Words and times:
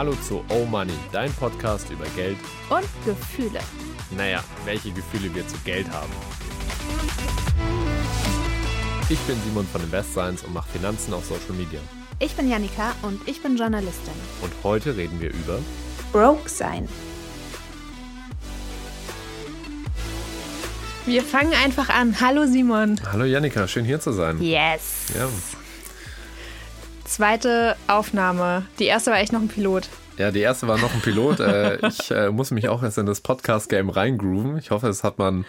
Hallo 0.00 0.14
zu 0.26 0.42
Oh 0.48 0.64
Money, 0.64 0.94
dein 1.12 1.30
Podcast 1.34 1.90
über 1.90 2.06
Geld 2.16 2.38
und 2.70 2.88
Gefühle. 3.04 3.60
Naja, 4.16 4.42
welche 4.64 4.90
Gefühle 4.92 5.34
wir 5.34 5.46
zu 5.46 5.58
Geld 5.62 5.90
haben. 5.90 6.10
Ich 9.10 9.18
bin 9.18 9.36
Simon 9.44 9.66
von 9.66 9.82
Invest 9.82 10.12
Science 10.12 10.42
und 10.42 10.54
mache 10.54 10.70
Finanzen 10.70 11.12
auf 11.12 11.26
Social 11.26 11.52
Media. 11.54 11.80
Ich 12.18 12.34
bin 12.34 12.48
Janika 12.48 12.94
und 13.02 13.28
ich 13.28 13.42
bin 13.42 13.58
Journalistin. 13.58 14.14
Und 14.40 14.50
heute 14.64 14.96
reden 14.96 15.20
wir 15.20 15.34
über 15.34 15.58
Broke 16.12 16.48
sein. 16.48 16.88
Wir 21.04 21.22
fangen 21.22 21.52
einfach 21.62 21.90
an. 21.90 22.18
Hallo 22.22 22.46
Simon. 22.46 22.98
Hallo 23.12 23.26
Janika, 23.26 23.68
schön 23.68 23.84
hier 23.84 24.00
zu 24.00 24.12
sein. 24.12 24.40
Yes. 24.40 25.08
Ja. 25.14 25.28
Zweite 27.10 27.74
Aufnahme. 27.88 28.66
Die 28.78 28.84
erste 28.84 29.10
war 29.10 29.18
echt 29.18 29.32
noch 29.32 29.40
ein 29.40 29.48
Pilot. 29.48 29.88
Ja, 30.16 30.30
die 30.30 30.38
erste 30.38 30.68
war 30.68 30.78
noch 30.78 30.94
ein 30.94 31.00
Pilot. 31.00 31.40
Äh, 31.40 31.84
ich 31.88 32.08
äh, 32.12 32.30
muss 32.30 32.52
mich 32.52 32.68
auch 32.68 32.84
erst 32.84 32.98
in 32.98 33.06
das 33.06 33.20
Podcast-Game 33.20 33.90
reingrooven. 33.90 34.56
Ich 34.58 34.70
hoffe, 34.70 34.86
das 34.86 35.02
hat 35.02 35.18
man 35.18 35.44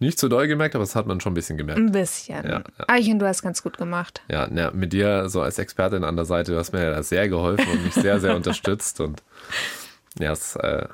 nicht 0.00 0.18
zu 0.18 0.28
doll 0.28 0.48
gemerkt, 0.48 0.74
aber 0.74 0.82
das 0.82 0.96
hat 0.96 1.06
man 1.06 1.20
schon 1.20 1.30
ein 1.30 1.36
bisschen 1.36 1.56
gemerkt. 1.56 1.78
Ein 1.78 1.92
bisschen. 1.92 2.44
Ja, 2.44 2.50
ja. 2.50 2.62
Aber 2.78 2.98
ich 2.98 3.06
finde, 3.06 3.24
du 3.24 3.28
hast 3.28 3.42
ganz 3.42 3.62
gut 3.62 3.78
gemacht. 3.78 4.22
Ja, 4.28 4.48
ja, 4.52 4.72
mit 4.72 4.92
dir 4.92 5.28
so 5.28 5.40
als 5.40 5.60
Expertin 5.60 6.02
an 6.02 6.16
der 6.16 6.24
Seite, 6.24 6.50
du 6.50 6.58
hast 6.58 6.72
mir 6.72 6.82
ja 6.82 7.02
sehr 7.04 7.28
geholfen 7.28 7.70
und 7.70 7.84
mich 7.84 7.94
sehr, 7.94 8.18
sehr 8.18 8.34
unterstützt. 8.34 9.00
Und 9.00 9.22
ja, 10.18 10.32
es, 10.32 10.56
äh, 10.56 10.88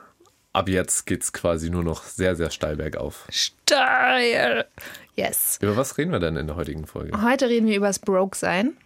ab 0.52 0.68
jetzt 0.68 1.06
geht 1.06 1.22
es 1.22 1.32
quasi 1.32 1.70
nur 1.70 1.82
noch 1.82 2.02
sehr, 2.04 2.36
sehr 2.36 2.50
steil 2.50 2.76
bergauf. 2.76 3.26
Steil! 3.30 4.66
Yes. 5.16 5.58
Über 5.62 5.78
was 5.78 5.96
reden 5.96 6.12
wir 6.12 6.20
denn 6.20 6.36
in 6.36 6.46
der 6.46 6.56
heutigen 6.56 6.86
Folge? 6.86 7.22
Heute 7.22 7.48
reden 7.48 7.66
wir 7.66 7.76
über 7.76 7.86
das 7.86 8.00
Broke-Sein. 8.00 8.76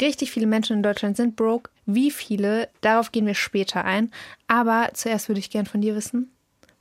Richtig 0.00 0.30
viele 0.30 0.46
Menschen 0.46 0.76
in 0.76 0.82
Deutschland 0.82 1.16
sind 1.16 1.36
broke. 1.36 1.70
Wie 1.86 2.10
viele? 2.10 2.68
Darauf 2.80 3.12
gehen 3.12 3.26
wir 3.26 3.34
später 3.34 3.84
ein. 3.84 4.10
Aber 4.46 4.90
zuerst 4.94 5.28
würde 5.28 5.40
ich 5.40 5.50
gern 5.50 5.66
von 5.66 5.80
dir 5.80 5.94
wissen, 5.94 6.32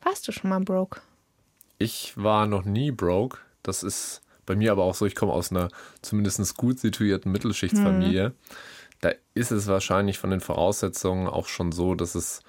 warst 0.03 0.27
du 0.27 0.31
schon 0.31 0.49
mal 0.49 0.59
broke? 0.59 1.01
Ich 1.77 2.13
war 2.15 2.47
noch 2.47 2.63
nie 2.63 2.91
broke. 2.91 3.39
Das 3.63 3.83
ist 3.83 4.21
bei 4.45 4.55
mir 4.55 4.71
aber 4.71 4.83
auch 4.83 4.95
so, 4.95 5.05
ich 5.05 5.15
komme 5.15 5.33
aus 5.33 5.51
einer 5.51 5.69
zumindest 6.01 6.57
gut 6.57 6.79
situierten 6.79 7.31
Mittelschichtsfamilie. 7.31 8.25
Hm. 8.25 8.33
Da 9.01 9.11
ist 9.33 9.51
es 9.51 9.67
wahrscheinlich 9.67 10.19
von 10.19 10.29
den 10.29 10.41
Voraussetzungen 10.41 11.27
auch 11.27 11.47
schon 11.47 11.71
so, 11.71 11.95
dass 11.95 12.15
es 12.15 12.41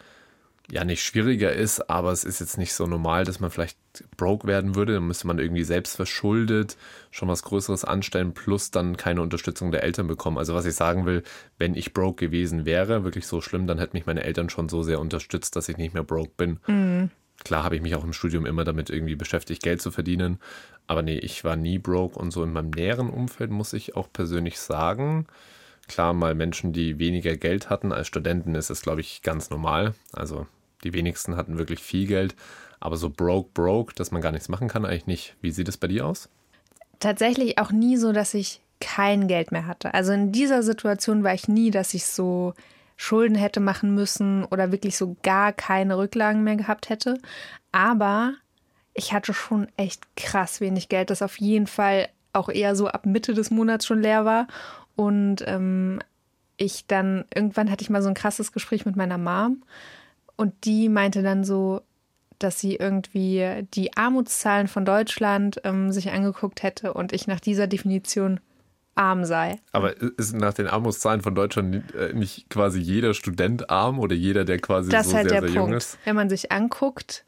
ja 0.72 0.84
nicht 0.84 1.04
schwieriger 1.04 1.52
ist, 1.52 1.90
aber 1.90 2.12
es 2.12 2.24
ist 2.24 2.40
jetzt 2.40 2.56
nicht 2.56 2.72
so 2.72 2.86
normal, 2.86 3.24
dass 3.24 3.40
man 3.40 3.50
vielleicht 3.50 3.76
broke 4.16 4.46
werden 4.46 4.74
würde. 4.74 4.94
Dann 4.94 5.06
müsste 5.06 5.26
man 5.26 5.38
irgendwie 5.38 5.64
selbst 5.64 5.96
verschuldet 5.96 6.78
schon 7.10 7.28
was 7.28 7.42
Größeres 7.42 7.84
anstellen, 7.84 8.32
plus 8.32 8.70
dann 8.70 8.96
keine 8.96 9.20
Unterstützung 9.20 9.70
der 9.70 9.82
Eltern 9.82 10.06
bekommen. 10.06 10.38
Also 10.38 10.54
was 10.54 10.64
ich 10.64 10.74
sagen 10.74 11.04
will, 11.04 11.24
wenn 11.58 11.74
ich 11.74 11.92
broke 11.92 12.24
gewesen 12.24 12.64
wäre, 12.64 13.04
wirklich 13.04 13.26
so 13.26 13.42
schlimm, 13.42 13.66
dann 13.66 13.78
hätten 13.78 13.94
mich 13.94 14.06
meine 14.06 14.22
Eltern 14.24 14.48
schon 14.48 14.70
so 14.70 14.82
sehr 14.82 14.98
unterstützt, 14.98 15.56
dass 15.56 15.68
ich 15.68 15.76
nicht 15.76 15.92
mehr 15.92 16.04
broke 16.04 16.32
bin. 16.38 16.58
Mhm. 16.66 17.10
Klar 17.44 17.64
habe 17.64 17.76
ich 17.76 17.82
mich 17.82 17.94
auch 17.94 18.04
im 18.04 18.14
Studium 18.14 18.46
immer 18.46 18.64
damit 18.64 18.88
irgendwie 18.88 19.16
beschäftigt, 19.16 19.62
Geld 19.62 19.82
zu 19.82 19.90
verdienen. 19.90 20.38
Aber 20.86 21.02
nee, 21.02 21.18
ich 21.18 21.44
war 21.44 21.56
nie 21.56 21.78
broke 21.78 22.18
und 22.18 22.30
so 22.30 22.42
in 22.44 22.52
meinem 22.52 22.70
näheren 22.70 23.10
Umfeld 23.10 23.50
muss 23.50 23.74
ich 23.74 23.94
auch 23.94 24.10
persönlich 24.10 24.58
sagen, 24.58 25.26
klar, 25.86 26.14
mal 26.14 26.34
Menschen, 26.34 26.72
die 26.72 26.98
weniger 26.98 27.36
Geld 27.36 27.68
hatten 27.68 27.92
als 27.92 28.06
Studenten, 28.06 28.54
ist 28.54 28.70
es, 28.70 28.80
glaube 28.80 29.02
ich, 29.02 29.20
ganz 29.20 29.50
normal. 29.50 29.92
Also 30.14 30.46
die 30.84 30.92
wenigsten 30.92 31.36
hatten 31.36 31.58
wirklich 31.58 31.80
viel 31.80 32.06
Geld, 32.06 32.34
aber 32.80 32.96
so 32.96 33.10
broke, 33.10 33.50
broke, 33.54 33.94
dass 33.94 34.10
man 34.10 34.22
gar 34.22 34.32
nichts 34.32 34.48
machen 34.48 34.68
kann, 34.68 34.84
eigentlich 34.84 35.06
nicht. 35.06 35.36
Wie 35.40 35.50
sieht 35.50 35.68
es 35.68 35.76
bei 35.76 35.88
dir 35.88 36.06
aus? 36.06 36.28
Tatsächlich 37.00 37.58
auch 37.58 37.70
nie 37.70 37.96
so, 37.96 38.12
dass 38.12 38.34
ich 38.34 38.60
kein 38.80 39.28
Geld 39.28 39.52
mehr 39.52 39.66
hatte. 39.66 39.94
Also 39.94 40.12
in 40.12 40.32
dieser 40.32 40.62
Situation 40.62 41.22
war 41.22 41.34
ich 41.34 41.46
nie, 41.46 41.70
dass 41.70 41.94
ich 41.94 42.04
so 42.06 42.54
Schulden 42.96 43.36
hätte 43.36 43.60
machen 43.60 43.94
müssen 43.94 44.44
oder 44.44 44.72
wirklich 44.72 44.96
so 44.96 45.16
gar 45.22 45.52
keine 45.52 45.96
Rücklagen 45.96 46.42
mehr 46.42 46.56
gehabt 46.56 46.88
hätte. 46.88 47.18
Aber 47.70 48.34
ich 48.94 49.12
hatte 49.12 49.32
schon 49.34 49.68
echt 49.76 50.04
krass 50.16 50.60
wenig 50.60 50.88
Geld, 50.88 51.10
das 51.10 51.22
auf 51.22 51.38
jeden 51.40 51.66
Fall 51.66 52.08
auch 52.32 52.48
eher 52.48 52.74
so 52.74 52.88
ab 52.88 53.06
Mitte 53.06 53.34
des 53.34 53.50
Monats 53.50 53.86
schon 53.86 54.02
leer 54.02 54.24
war. 54.24 54.46
Und 54.96 55.44
ähm, 55.46 56.00
ich 56.56 56.86
dann, 56.86 57.24
irgendwann 57.34 57.70
hatte 57.70 57.82
ich 57.82 57.90
mal 57.90 58.02
so 58.02 58.08
ein 58.08 58.14
krasses 58.14 58.52
Gespräch 58.52 58.84
mit 58.84 58.96
meiner 58.96 59.18
Mom 59.18 59.62
und 60.36 60.52
die 60.64 60.88
meinte 60.88 61.22
dann 61.22 61.44
so, 61.44 61.82
dass 62.38 62.58
sie 62.58 62.76
irgendwie 62.76 63.66
die 63.74 63.96
Armutszahlen 63.96 64.68
von 64.68 64.84
Deutschland 64.84 65.60
ähm, 65.64 65.92
sich 65.92 66.10
angeguckt 66.10 66.62
hätte 66.62 66.94
und 66.94 67.12
ich 67.12 67.26
nach 67.26 67.40
dieser 67.40 67.66
Definition 67.66 68.40
arm 68.94 69.24
sei. 69.24 69.60
Aber 69.72 69.96
ist 70.00 70.34
nach 70.34 70.54
den 70.54 70.66
Armutszahlen 70.66 71.22
von 71.22 71.34
Deutschland 71.34 71.94
äh, 71.94 72.12
nicht 72.12 72.50
quasi 72.50 72.80
jeder 72.80 73.14
Student 73.14 73.70
arm 73.70 73.98
oder 73.98 74.14
jeder, 74.14 74.44
der 74.44 74.58
quasi 74.58 74.90
das 74.90 75.10
so 75.10 75.16
halt 75.16 75.28
sehr, 75.28 75.40
der 75.40 75.48
sehr 75.48 75.58
Punkt. 75.58 75.70
jung 75.70 75.78
ist? 75.78 75.98
Wenn 76.04 76.16
man 76.16 76.28
sich 76.28 76.52
anguckt, 76.52 77.24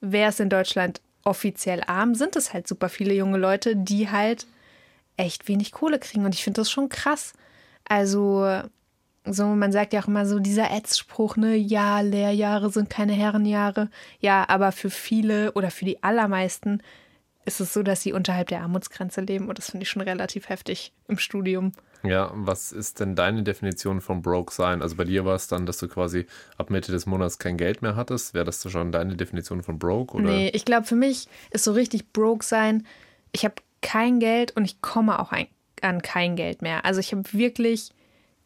wer 0.00 0.28
ist 0.28 0.40
in 0.40 0.50
Deutschland 0.50 1.00
offiziell 1.24 1.82
arm, 1.86 2.14
sind 2.14 2.36
es 2.36 2.52
halt 2.52 2.68
super 2.68 2.88
viele 2.88 3.14
junge 3.14 3.38
Leute, 3.38 3.74
die 3.74 4.10
halt 4.10 4.46
echt 5.16 5.48
wenig 5.48 5.72
Kohle 5.72 5.98
kriegen. 5.98 6.24
Und 6.24 6.34
ich 6.34 6.44
finde 6.44 6.60
das 6.60 6.70
schon 6.70 6.88
krass. 6.88 7.32
Also 7.88 8.62
so, 9.32 9.46
man 9.46 9.72
sagt 9.72 9.92
ja 9.92 10.00
auch 10.00 10.08
immer 10.08 10.26
so 10.26 10.38
dieser 10.38 10.70
Ätzspruch, 10.70 11.36
ne, 11.36 11.56
ja, 11.56 12.00
Lehrjahre 12.00 12.70
sind 12.70 12.90
keine 12.90 13.12
Herrenjahre. 13.12 13.90
Ja, 14.20 14.48
aber 14.48 14.72
für 14.72 14.90
viele 14.90 15.52
oder 15.52 15.70
für 15.70 15.84
die 15.84 16.02
allermeisten 16.02 16.82
ist 17.44 17.60
es 17.60 17.72
so, 17.72 17.82
dass 17.82 18.02
sie 18.02 18.12
unterhalb 18.12 18.48
der 18.48 18.60
Armutsgrenze 18.60 19.22
leben 19.22 19.48
und 19.48 19.58
das 19.58 19.70
finde 19.70 19.84
ich 19.84 19.90
schon 19.90 20.02
relativ 20.02 20.48
heftig 20.48 20.92
im 21.08 21.18
Studium. 21.18 21.72
Ja, 22.04 22.30
was 22.34 22.70
ist 22.70 23.00
denn 23.00 23.16
deine 23.16 23.42
Definition 23.42 24.00
von 24.00 24.22
broke 24.22 24.52
sein? 24.52 24.82
Also 24.82 24.96
bei 24.96 25.04
dir 25.04 25.24
war 25.24 25.34
es 25.34 25.48
dann, 25.48 25.66
dass 25.66 25.78
du 25.78 25.88
quasi 25.88 26.26
ab 26.56 26.70
Mitte 26.70 26.92
des 26.92 27.06
Monats 27.06 27.38
kein 27.38 27.56
Geld 27.56 27.82
mehr 27.82 27.96
hattest. 27.96 28.34
Wäre 28.34 28.44
das 28.44 28.70
schon 28.70 28.92
deine 28.92 29.16
Definition 29.16 29.62
von 29.62 29.78
broke? 29.78 30.16
Oder? 30.16 30.24
Nee, 30.24 30.50
ich 30.50 30.64
glaube, 30.64 30.86
für 30.86 30.94
mich 30.94 31.26
ist 31.50 31.64
so 31.64 31.72
richtig 31.72 32.12
broke 32.12 32.44
sein, 32.44 32.86
ich 33.32 33.44
habe 33.44 33.56
kein 33.82 34.20
Geld 34.20 34.56
und 34.56 34.64
ich 34.64 34.80
komme 34.80 35.18
auch 35.18 35.32
ein, 35.32 35.48
an 35.82 36.02
kein 36.02 36.36
Geld 36.36 36.62
mehr. 36.62 36.84
Also 36.84 37.00
ich 37.00 37.12
habe 37.12 37.24
wirklich 37.32 37.90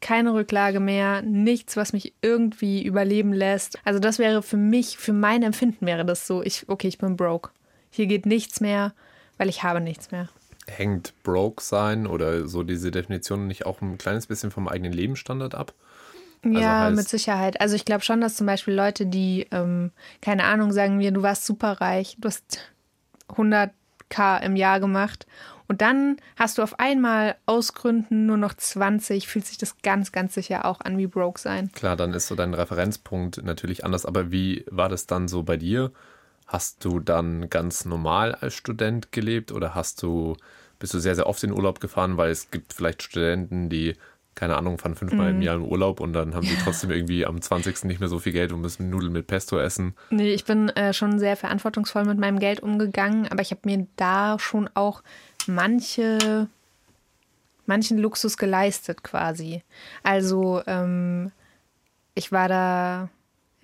keine 0.03 0.35
Rücklage 0.35 0.81
mehr, 0.81 1.23
nichts, 1.23 1.77
was 1.77 1.95
mich 1.95 2.13
irgendwie 2.21 2.85
überleben 2.85 3.33
lässt. 3.33 3.79
Also 3.85 4.01
das 4.01 4.19
wäre 4.19 4.43
für 4.43 4.59
mich, 4.59 4.99
für 4.99 5.15
mein 5.15 5.43
Empfinden 5.43 5.87
wäre 5.87 6.05
das 6.05 6.27
so, 6.27 6.43
ich, 6.43 6.69
okay, 6.69 6.89
ich 6.89 6.99
bin 6.99 7.17
broke. 7.17 7.51
Hier 7.91 8.07
geht 8.07 8.27
nichts 8.27 8.61
mehr, 8.61 8.93
weil 9.39 9.49
ich 9.49 9.63
habe 9.63 9.81
nichts 9.81 10.11
mehr. 10.11 10.29
Hängt 10.67 11.15
broke 11.23 11.63
sein 11.63 12.07
oder 12.07 12.47
so 12.47 12.63
diese 12.63 12.91
Definition 12.91 13.47
nicht 13.47 13.65
auch 13.65 13.81
ein 13.81 13.97
kleines 13.97 14.27
bisschen 14.27 14.51
vom 14.51 14.69
eigenen 14.69 14.93
Lebensstandard 14.93 15.55
ab? 15.55 15.73
Also 16.45 16.59
ja, 16.59 16.81
heißt, 16.81 16.97
mit 16.97 17.09
Sicherheit. 17.09 17.61
Also 17.61 17.77
ich 17.77 17.85
glaube 17.85 18.03
schon, 18.03 18.21
dass 18.21 18.37
zum 18.37 18.47
Beispiel 18.47 18.75
Leute, 18.75 19.07
die, 19.07 19.47
ähm, 19.53 19.93
keine 20.21 20.45
Ahnung, 20.45 20.73
sagen 20.73 20.99
wir, 20.99 21.13
du 21.13 21.23
warst 21.23 21.47
super 21.47 21.81
reich, 21.81 22.17
du 22.19 22.29
hast 22.29 22.73
100k 23.29 24.43
im 24.43 24.57
Jahr 24.57 24.81
gemacht 24.81 25.27
und 25.73 25.81
dann 25.81 26.19
hast 26.37 26.59
du 26.59 26.63
auf 26.63 26.79
einmal 26.79 27.37
aus 27.47 27.73
Gründen 27.73 28.27
nur 28.27 28.37
noch 28.37 28.53
20, 28.53 29.27
fühlt 29.27 29.47
sich 29.47 29.57
das 29.57 29.81
ganz, 29.81 30.13
ganz 30.13 30.35
sicher 30.35 30.67
auch 30.67 30.83
an 30.83 30.99
wie 30.99 31.07
broke 31.07 31.41
sein. 31.41 31.73
Klar, 31.73 31.97
dann 31.97 32.13
ist 32.13 32.27
so 32.27 32.35
dein 32.35 32.53
Referenzpunkt 32.53 33.43
natürlich 33.43 33.83
anders. 33.83 34.05
Aber 34.05 34.31
wie 34.31 34.67
war 34.71 34.91
das 34.91 35.07
dann 35.07 35.29
so 35.29 35.45
bei 35.45 35.57
dir? 35.57 35.91
Hast 36.47 36.85
du 36.85 37.01
dann 37.01 37.49
ganz 37.49 37.87
normal 37.87 38.35
als 38.35 38.53
Student 38.53 39.13
gelebt 39.13 39.51
oder 39.51 39.75
hast 39.75 40.03
du, 40.03 40.37
bist 40.79 40.93
du 40.93 40.99
sehr, 40.99 41.15
sehr 41.15 41.27
oft 41.27 41.43
in 41.43 41.53
Urlaub 41.53 41.81
gefahren, 41.81 42.19
weil 42.19 42.31
es 42.31 42.51
gibt 42.51 42.75
vielleicht 42.75 43.03
Studenten, 43.03 43.71
die 43.71 43.97
keine 44.35 44.57
Ahnung, 44.57 44.79
fahren 44.79 44.95
fünfmal 44.95 45.31
im 45.31 45.37
mhm. 45.37 45.43
Jahr 45.43 45.57
im 45.57 45.65
Urlaub 45.65 46.01
und 46.01 46.13
dann 46.13 46.35
haben 46.35 46.47
sie 46.47 46.57
trotzdem 46.65 46.91
irgendwie 46.91 47.27
am 47.27 47.41
20. 47.41 47.85
nicht 47.85 48.01
mehr 48.01 48.09
so 48.09 48.19
viel 48.19 48.33
Geld 48.33 48.53
und 48.53 48.61
müssen 48.61 48.89
Nudeln 48.89 49.13
mit 49.13 49.27
Pesto 49.27 49.59
essen. 49.59 49.95
Nee, 50.11 50.33
ich 50.33 50.45
bin 50.45 50.71
äh, 50.71 50.93
schon 50.93 51.19
sehr 51.19 51.37
verantwortungsvoll 51.37 52.05
mit 52.05 52.19
meinem 52.19 52.39
Geld 52.39 52.61
umgegangen, 52.61 53.29
aber 53.29 53.43
ich 53.43 53.51
habe 53.51 53.61
mir 53.65 53.87
da 53.97 54.39
schon 54.39 54.71
auch 54.75 55.03
manche, 55.47 56.49
manchen 57.67 57.99
Luxus 57.99 58.37
geleistet 58.37 59.03
quasi. 59.03 59.63
Also 60.03 60.63
ähm, 60.67 61.33
ich 62.15 62.33
war 62.33 62.49
da 62.49 63.09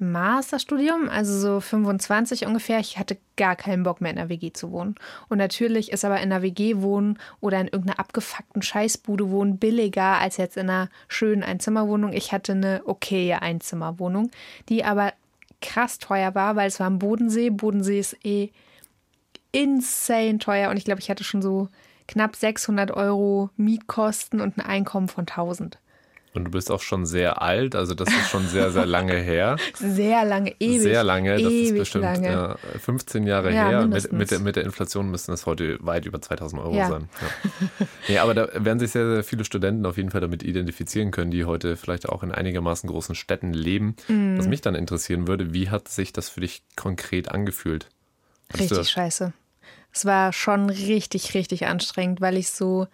im 0.00 0.12
Masterstudium, 0.12 1.08
also 1.08 1.38
so 1.38 1.60
25 1.60 2.46
ungefähr. 2.46 2.78
Ich 2.78 2.98
hatte 2.98 3.18
gar 3.36 3.56
keinen 3.56 3.82
Bock 3.82 4.00
mehr 4.00 4.10
in 4.10 4.16
der 4.16 4.28
WG 4.28 4.52
zu 4.52 4.70
wohnen. 4.70 4.94
Und 5.28 5.38
natürlich 5.38 5.90
ist 5.90 6.04
aber 6.04 6.20
in 6.20 6.30
der 6.30 6.42
WG 6.42 6.80
wohnen 6.80 7.18
oder 7.40 7.60
in 7.60 7.66
irgendeiner 7.66 7.98
abgefuckten 7.98 8.62
Scheißbude 8.62 9.30
wohnen 9.30 9.58
billiger 9.58 10.18
als 10.20 10.36
jetzt 10.36 10.56
in 10.56 10.70
einer 10.70 10.88
schönen 11.08 11.42
Einzimmerwohnung. 11.42 12.12
Ich 12.12 12.30
hatte 12.32 12.52
eine 12.52 12.82
okaye 12.84 13.42
Einzimmerwohnung, 13.42 14.30
die 14.68 14.84
aber 14.84 15.12
krass 15.60 15.98
teuer 15.98 16.34
war, 16.36 16.54
weil 16.54 16.68
es 16.68 16.78
war 16.78 16.86
am 16.86 17.00
Bodensee. 17.00 17.50
Bodensee 17.50 17.98
ist 17.98 18.24
eh 18.24 18.50
insane 19.52 20.38
teuer 20.38 20.70
und 20.70 20.76
ich 20.76 20.84
glaube, 20.84 21.00
ich 21.00 21.10
hatte 21.10 21.24
schon 21.24 21.42
so 21.42 21.68
knapp 22.06 22.36
600 22.36 22.90
Euro 22.90 23.50
Mietkosten 23.56 24.40
und 24.40 24.58
ein 24.58 24.62
Einkommen 24.62 25.08
von 25.08 25.26
1000. 25.26 25.78
Und 26.34 26.44
du 26.44 26.50
bist 26.50 26.70
auch 26.70 26.82
schon 26.82 27.06
sehr 27.06 27.40
alt, 27.42 27.74
also 27.74 27.94
das 27.94 28.08
ist 28.10 28.28
schon 28.28 28.46
sehr, 28.46 28.70
sehr 28.70 28.86
lange 28.86 29.14
her. 29.14 29.56
Sehr 29.74 30.24
lange, 30.24 30.54
ewig. 30.60 30.82
Sehr 30.82 31.02
lange, 31.02 31.34
das 31.40 31.52
ewig 31.52 31.70
ist 31.70 31.78
bestimmt 31.78 32.04
lange. 32.04 32.26
Ja, 32.30 32.56
15 32.78 33.26
Jahre 33.26 33.52
Ja, 33.52 33.68
her. 33.68 33.86
Mit, 33.86 34.12
mit, 34.12 34.30
der, 34.30 34.38
mit 34.38 34.54
der 34.56 34.64
Inflation 34.64 35.10
müssten 35.10 35.32
das 35.32 35.46
heute 35.46 35.78
weit 35.80 36.04
über 36.04 36.20
2000 36.20 36.62
Euro 36.62 36.76
Ja. 36.76 36.88
sein. 36.88 37.08
Ja. 38.08 38.14
ja, 38.14 38.22
aber 38.22 38.34
da 38.34 38.48
werden 38.54 38.78
sich 38.78 38.90
sehr, 38.92 39.08
sehr 39.14 39.24
viele 39.24 39.44
Studenten 39.44 39.86
auf 39.86 39.96
jeden 39.96 40.10
Fall 40.10 40.20
damit 40.20 40.42
identifizieren 40.42 41.10
können, 41.10 41.30
die 41.30 41.44
heute 41.44 41.76
vielleicht 41.76 42.08
auch 42.08 42.22
in 42.22 42.30
einigermaßen 42.30 42.88
großen 42.88 43.14
Städten 43.14 43.52
leben. 43.52 43.96
Mhm. 44.08 44.38
Was 44.38 44.46
mich 44.46 44.60
dann 44.60 44.74
interessieren 44.74 45.26
würde, 45.26 45.54
wie 45.54 45.70
hat 45.70 45.88
sich 45.88 46.12
das 46.12 46.28
für 46.28 46.40
dich 46.40 46.62
konkret 46.76 47.30
angefühlt? 47.30 47.88
Richtig 48.56 48.90
scheiße. 48.90 49.32
Es 49.92 50.04
war 50.04 50.32
schon 50.32 50.70
richtig, 50.70 51.34
richtig 51.34 51.66
anstrengend, 51.66 52.20
weil 52.20 52.36
ich 52.36 52.50
so 52.50 52.86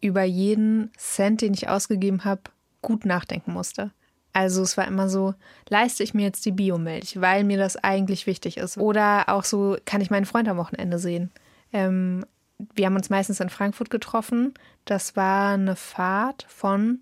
über 0.00 0.22
jeden 0.22 0.92
Cent, 0.96 1.40
den 1.40 1.54
ich 1.54 1.68
ausgegeben 1.68 2.24
habe, 2.24 2.42
gut 2.82 3.04
nachdenken 3.06 3.52
musste. 3.52 3.90
Also 4.32 4.62
es 4.62 4.76
war 4.76 4.86
immer 4.86 5.08
so, 5.08 5.34
leiste 5.68 6.02
ich 6.02 6.12
mir 6.12 6.22
jetzt 6.24 6.44
die 6.44 6.52
Biomilch, 6.52 7.20
weil 7.20 7.44
mir 7.44 7.56
das 7.56 7.76
eigentlich 7.76 8.26
wichtig 8.26 8.56
ist. 8.56 8.76
Oder 8.76 9.28
auch 9.28 9.44
so, 9.44 9.76
kann 9.84 10.00
ich 10.00 10.10
meinen 10.10 10.26
Freund 10.26 10.48
am 10.48 10.56
Wochenende 10.56 10.98
sehen. 10.98 11.30
Ähm, 11.72 12.26
wir 12.74 12.86
haben 12.86 12.96
uns 12.96 13.10
meistens 13.10 13.40
in 13.40 13.48
Frankfurt 13.48 13.90
getroffen. 13.90 14.54
Das 14.84 15.16
war 15.16 15.54
eine 15.54 15.76
Fahrt 15.76 16.46
von 16.48 17.00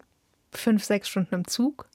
fünf, 0.52 0.84
sechs 0.84 1.08
Stunden 1.08 1.34
im 1.34 1.46
Zug. 1.46 1.88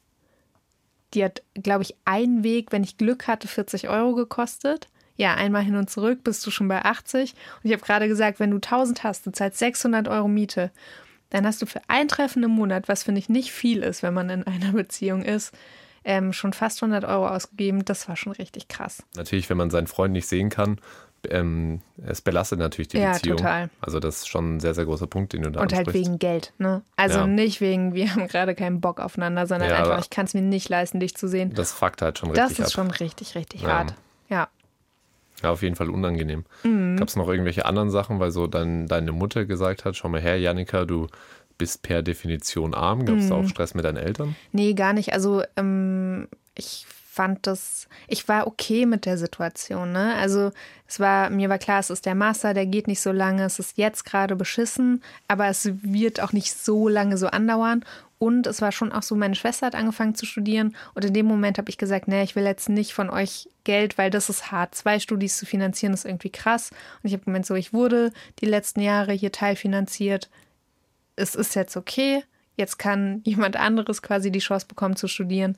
Die 1.14 1.24
hat, 1.24 1.44
glaube 1.54 1.84
ich, 1.84 1.96
einen 2.04 2.44
Weg, 2.44 2.72
wenn 2.72 2.84
ich 2.84 2.98
Glück 2.98 3.28
hatte, 3.28 3.48
40 3.48 3.90
Euro 3.90 4.16
gekostet. 4.16 4.90
Ja, 5.18 5.34
einmal 5.34 5.64
hin 5.64 5.76
und 5.76 5.90
zurück 5.90 6.24
bist 6.24 6.46
du 6.46 6.52
schon 6.52 6.68
bei 6.68 6.84
80. 6.86 7.34
Und 7.34 7.66
ich 7.70 7.74
habe 7.74 7.84
gerade 7.84 8.08
gesagt, 8.08 8.40
wenn 8.40 8.52
du 8.52 8.58
1000 8.58 9.04
hast, 9.04 9.26
du 9.26 9.32
zahlst 9.32 9.58
600 9.60 10.08
Euro 10.08 10.28
Miete, 10.28 10.72
dann 11.32 11.46
hast 11.46 11.62
du 11.62 11.66
für 11.66 11.82
ein 11.88 12.08
Treffen 12.08 12.44
im 12.44 12.52
Monat, 12.52 12.88
was 12.88 13.04
finde 13.04 13.20
ich 13.20 13.28
nicht 13.28 13.52
viel 13.52 13.84
ist, 13.84 14.02
wenn 14.04 14.14
man 14.14 14.30
in 14.30 14.44
einer 14.48 14.72
Beziehung 14.72 15.24
ist, 15.24 15.54
ähm, 16.06 16.32
schon 16.32 16.54
fast 16.54 16.82
100 16.82 17.04
Euro 17.04 17.28
ausgegeben. 17.28 17.84
Das 17.84 18.08
war 18.08 18.16
schon 18.16 18.32
richtig 18.32 18.68
krass. 18.70 19.04
Natürlich, 19.18 19.50
wenn 19.50 19.58
man 19.58 19.70
seinen 19.70 19.88
Freund 19.88 20.14
nicht 20.14 20.28
sehen 20.28 20.50
kann, 20.50 20.80
ähm, 21.30 21.82
es 22.06 22.22
belastet 22.22 22.60
natürlich 22.60 22.90
die 22.90 22.98
Ja, 23.00 23.12
Beziehung. 23.14 23.38
total. 23.38 23.70
Also 23.82 24.00
das 24.00 24.18
ist 24.20 24.30
schon 24.30 24.56
ein 24.56 24.60
sehr, 24.60 24.74
sehr 24.76 24.86
großer 24.86 25.08
Punkt, 25.08 25.34
den 25.34 25.42
du 25.42 25.52
da 25.52 25.60
Und 25.62 25.74
halt 25.74 25.88
ansprichst. 25.88 26.08
wegen 26.08 26.20
Geld, 26.20 26.54
ne? 26.60 26.84
Also 26.96 27.22
Ja. 27.22 27.28
nicht 27.28 27.60
wegen, 27.60 27.94
wir 27.96 28.14
haben 28.14 28.28
gerade 28.28 28.54
keinen 28.56 28.80
Bock 28.80 29.00
aufeinander, 29.02 29.48
sondern 29.48 29.70
Ja, 29.70 29.78
einfach, 29.84 30.00
ich 30.00 30.10
kann 30.12 30.26
es 30.26 30.34
mir 30.36 30.42
nicht 30.44 30.70
leisten, 30.70 31.00
dich 31.00 31.16
zu 31.16 31.28
sehen. 31.28 31.54
Das 31.56 31.74
fuckt 31.74 32.02
halt 32.04 32.20
schon 32.20 32.30
Das 32.34 32.52
richtig 32.52 32.60
ist 32.60 32.68
ab. 32.68 32.72
schon 32.74 32.92
richtig, 32.92 33.36
richtig 33.36 33.66
hart. 33.66 33.96
Ja. 34.30 34.48
Ja, 35.44 35.52
auf 35.52 35.62
jeden 35.62 35.76
Fall 35.76 35.90
unangenehm. 35.90 36.46
Mhm. 36.64 36.98
Gab 36.98 37.08
es 37.10 37.16
noch 37.16 37.28
irgendwelche 37.30 37.66
anderen 37.66 37.90
Sachen, 37.92 38.20
weil 38.20 38.32
so 38.32 38.48
dein, 38.48 38.88
deine 38.88 39.12
Mutter 39.12 39.46
gesagt 39.46 39.86
hat, 39.86 39.96
schau 39.96 40.10
mal 40.10 40.20
her, 40.22 40.40
Janika, 40.40 40.86
du 40.86 41.08
bist 41.60 41.82
per 41.84 42.02
Definition 42.02 42.74
arm. 42.74 43.06
Gab 43.06 43.18
es 43.18 43.30
da 43.30 43.36
Mhm. 43.38 43.46
auch 43.46 43.50
Stress 43.50 43.74
mit 43.76 43.86
deinen 43.86 43.98
Eltern? 43.98 44.36
Nee, 44.52 44.74
gar 44.74 44.94
nicht. 44.94 45.14
Also 45.14 45.44
ähm, 45.56 46.28
ich 46.56 46.86
fand 46.90 47.48
das, 47.48 47.88
ich 48.08 48.28
war 48.28 48.46
okay 48.46 48.86
mit 48.86 49.06
der 49.06 49.18
Situation. 49.18 49.92
Ne? 49.92 50.14
Also 50.16 50.52
es 50.88 51.00
war, 51.00 51.32
mir 51.32 51.50
war 51.50 51.58
klar, 51.58 51.80
es 51.80 51.90
ist 51.90 52.06
der 52.06 52.14
Master, 52.14 52.54
der 52.54 52.68
geht 52.68 52.88
nicht 52.88 53.02
so 53.02 53.12
lange, 53.12 53.44
es 53.44 53.58
ist 53.58 53.78
jetzt 53.78 54.06
gerade 54.06 54.36
beschissen, 54.36 55.02
aber 55.28 55.48
es 55.48 55.70
wird 55.82 56.22
auch 56.22 56.32
nicht 56.32 56.54
so 56.54 56.88
lange 56.88 57.18
so 57.18 57.26
andauern. 57.28 57.84
Und 58.20 58.48
es 58.48 58.62
war 58.62 58.72
schon 58.72 58.92
auch 58.92 59.04
so, 59.04 59.16
meine 59.16 59.36
Schwester 59.36 59.68
hat 59.68 59.76
angefangen 59.76 60.16
zu 60.16 60.26
studieren 60.26 60.76
und 60.96 61.06
in 61.06 61.14
dem 61.14 61.28
Moment 61.28 61.60
habe 61.60 61.70
ich 61.70 61.78
gesagt, 61.78 62.08
nee, 62.08 62.24
ich 62.24 62.36
will 62.36 62.46
jetzt 62.46 62.68
nicht 62.68 62.94
von 62.94 63.10
euch 63.12 63.48
Geld, 63.64 63.98
weil 63.98 64.10
das 64.10 64.30
ist 64.30 64.52
hart. 64.52 64.74
Zwei 64.74 65.00
Studis 65.00 65.38
zu 65.38 65.46
finanzieren 65.46 65.94
ist 65.94 66.06
irgendwie 66.06 66.32
krass. 66.32 66.72
Und 67.04 67.08
ich 67.08 67.14
habe 67.14 67.26
gemeint, 67.26 67.46
so, 67.46 67.54
ich 67.54 67.74
wurde 67.74 68.12
die 68.40 68.48
letzten 68.48 68.82
Jahre 68.82 69.14
hier 69.14 69.32
teilfinanziert. 69.32 70.30
Es 71.16 71.36
ist 71.36 71.54
jetzt 71.54 71.78
okay. 71.78 72.24
Jetzt 72.56 72.80
kann 72.80 73.22
jemand 73.26 73.56
anderes 73.56 74.02
quasi 74.02 74.32
die 74.32 74.40
Chance 74.40 74.66
bekommen 74.68 74.96
zu 74.96 75.08
studieren. 75.08 75.56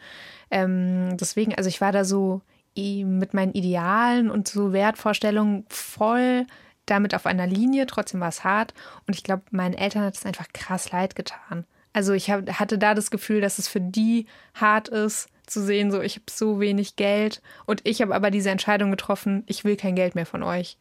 Ähm, 0.51 1.15
deswegen, 1.17 1.55
also 1.55 1.69
ich 1.69 1.81
war 1.81 1.93
da 1.93 2.03
so 2.03 2.41
mit 2.75 3.33
meinen 3.33 3.51
Idealen 3.53 4.31
und 4.31 4.47
so 4.47 4.71
Wertvorstellungen 4.71 5.65
voll 5.67 6.45
damit 6.85 7.13
auf 7.13 7.25
einer 7.25 7.47
Linie. 7.47 7.85
Trotzdem 7.87 8.19
war 8.19 8.29
es 8.29 8.43
hart. 8.43 8.73
Und 9.05 9.15
ich 9.15 9.23
glaube, 9.23 9.43
meinen 9.51 9.73
Eltern 9.73 10.03
hat 10.03 10.15
es 10.15 10.25
einfach 10.25 10.47
krass 10.53 10.91
leid 10.91 11.15
getan. 11.15 11.65
Also 11.93 12.13
ich 12.13 12.29
hab, 12.29 12.47
hatte 12.59 12.77
da 12.77 12.93
das 12.93 13.11
Gefühl, 13.11 13.41
dass 13.41 13.59
es 13.59 13.67
für 13.67 13.81
die 13.81 14.25
hart 14.53 14.87
ist, 14.89 15.27
zu 15.47 15.63
sehen, 15.63 15.89
so 15.91 15.99
ich 16.01 16.15
habe 16.15 16.25
so 16.29 16.59
wenig 16.59 16.95
Geld 16.95 17.41
und 17.65 17.81
ich 17.83 18.01
habe 18.03 18.13
aber 18.13 18.29
diese 18.29 18.51
Entscheidung 18.51 18.91
getroffen, 18.91 19.43
ich 19.47 19.63
will 19.63 19.75
kein 19.75 19.95
Geld 19.95 20.13
mehr 20.13 20.27
von 20.27 20.43
euch. 20.43 20.77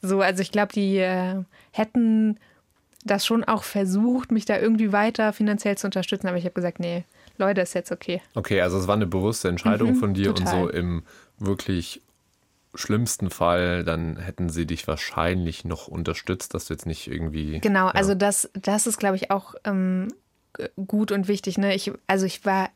So, 0.00 0.20
also 0.22 0.40
ich 0.40 0.50
glaube, 0.52 0.72
die 0.72 0.96
äh, 0.96 1.42
hätten 1.72 2.38
das 3.04 3.26
schon 3.26 3.44
auch 3.44 3.64
versucht, 3.64 4.32
mich 4.32 4.44
da 4.44 4.58
irgendwie 4.58 4.92
weiter 4.92 5.32
finanziell 5.32 5.76
zu 5.76 5.86
unterstützen, 5.86 6.28
aber 6.28 6.36
ich 6.38 6.44
habe 6.44 6.54
gesagt, 6.54 6.80
nee, 6.80 7.04
Leute, 7.36 7.60
ist 7.60 7.74
jetzt 7.74 7.92
okay. 7.92 8.22
Okay, 8.34 8.60
also 8.62 8.78
es 8.78 8.86
war 8.86 8.94
eine 8.96 9.06
bewusste 9.06 9.48
Entscheidung 9.48 9.90
Mhm, 9.90 9.96
von 9.96 10.14
dir 10.14 10.30
und 10.30 10.38
total. 10.38 10.62
so 10.62 10.68
im 10.70 11.02
wirklich 11.38 12.00
schlimmsten 12.78 13.30
Fall, 13.30 13.84
dann 13.84 14.16
hätten 14.18 14.48
sie 14.48 14.66
dich 14.66 14.86
wahrscheinlich 14.86 15.64
noch 15.64 15.88
unterstützt, 15.88 16.54
dass 16.54 16.66
du 16.66 16.74
jetzt 16.74 16.86
nicht 16.86 17.08
irgendwie. 17.08 17.60
Genau, 17.60 17.86
ja. 17.86 17.92
also 17.92 18.14
das, 18.14 18.50
das 18.54 18.86
ist, 18.86 18.98
glaube 18.98 19.16
ich, 19.16 19.30
auch 19.30 19.54
ähm, 19.64 20.08
gut 20.86 21.12
und 21.12 21.28
wichtig. 21.28 21.58
Ne? 21.58 21.74
Ich, 21.74 21.92
also 22.06 22.26
ich 22.26 22.44
war 22.44 22.70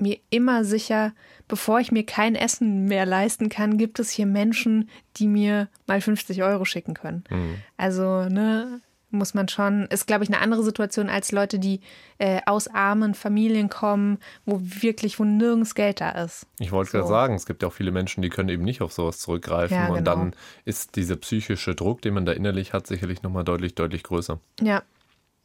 mir 0.00 0.18
immer 0.30 0.64
sicher, 0.64 1.12
bevor 1.46 1.80
ich 1.80 1.92
mir 1.92 2.04
kein 2.04 2.34
Essen 2.34 2.86
mehr 2.86 3.06
leisten 3.06 3.48
kann, 3.48 3.76
gibt 3.76 3.98
es 3.98 4.10
hier 4.10 4.26
Menschen, 4.26 4.88
die 5.16 5.26
mir 5.26 5.68
mal 5.86 6.00
50 6.00 6.42
Euro 6.42 6.64
schicken 6.64 6.94
können. 6.94 7.24
Mhm. 7.28 7.56
Also, 7.76 8.24
ne, 8.24 8.80
muss 9.10 9.34
man 9.34 9.48
schon, 9.48 9.86
ist, 9.86 10.06
glaube 10.06 10.24
ich, 10.24 10.30
eine 10.30 10.40
andere 10.40 10.62
Situation 10.62 11.08
als 11.08 11.32
Leute, 11.32 11.58
die 11.58 11.80
äh, 12.18 12.40
aus 12.46 12.68
armen 12.68 13.14
Familien 13.14 13.68
kommen, 13.68 14.18
wo 14.44 14.60
wirklich, 14.62 15.18
wo 15.18 15.24
nirgends 15.24 15.74
Geld 15.74 16.00
da 16.00 16.10
ist. 16.10 16.46
Ich 16.58 16.72
wollte 16.72 16.90
So. 16.92 16.98
gerade 16.98 17.08
sagen, 17.08 17.34
es 17.34 17.46
gibt 17.46 17.62
ja 17.62 17.68
auch 17.68 17.72
viele 17.72 17.90
Menschen, 17.92 18.22
die 18.22 18.28
können 18.28 18.48
eben 18.48 18.64
nicht 18.64 18.82
auf 18.82 18.92
sowas 18.92 19.18
zurückgreifen 19.18 19.76
Ja, 19.76 19.88
und 19.88 19.94
genau. 19.96 20.14
dann 20.14 20.34
ist 20.64 20.96
dieser 20.96 21.16
psychische 21.16 21.74
Druck, 21.74 22.02
den 22.02 22.14
man 22.14 22.24
da 22.24 22.32
innerlich 22.32 22.72
hat, 22.72 22.86
sicherlich 22.86 23.22
nochmal 23.22 23.44
deutlich, 23.44 23.74
deutlich 23.74 24.02
größer. 24.02 24.38
Ja, 24.60 24.82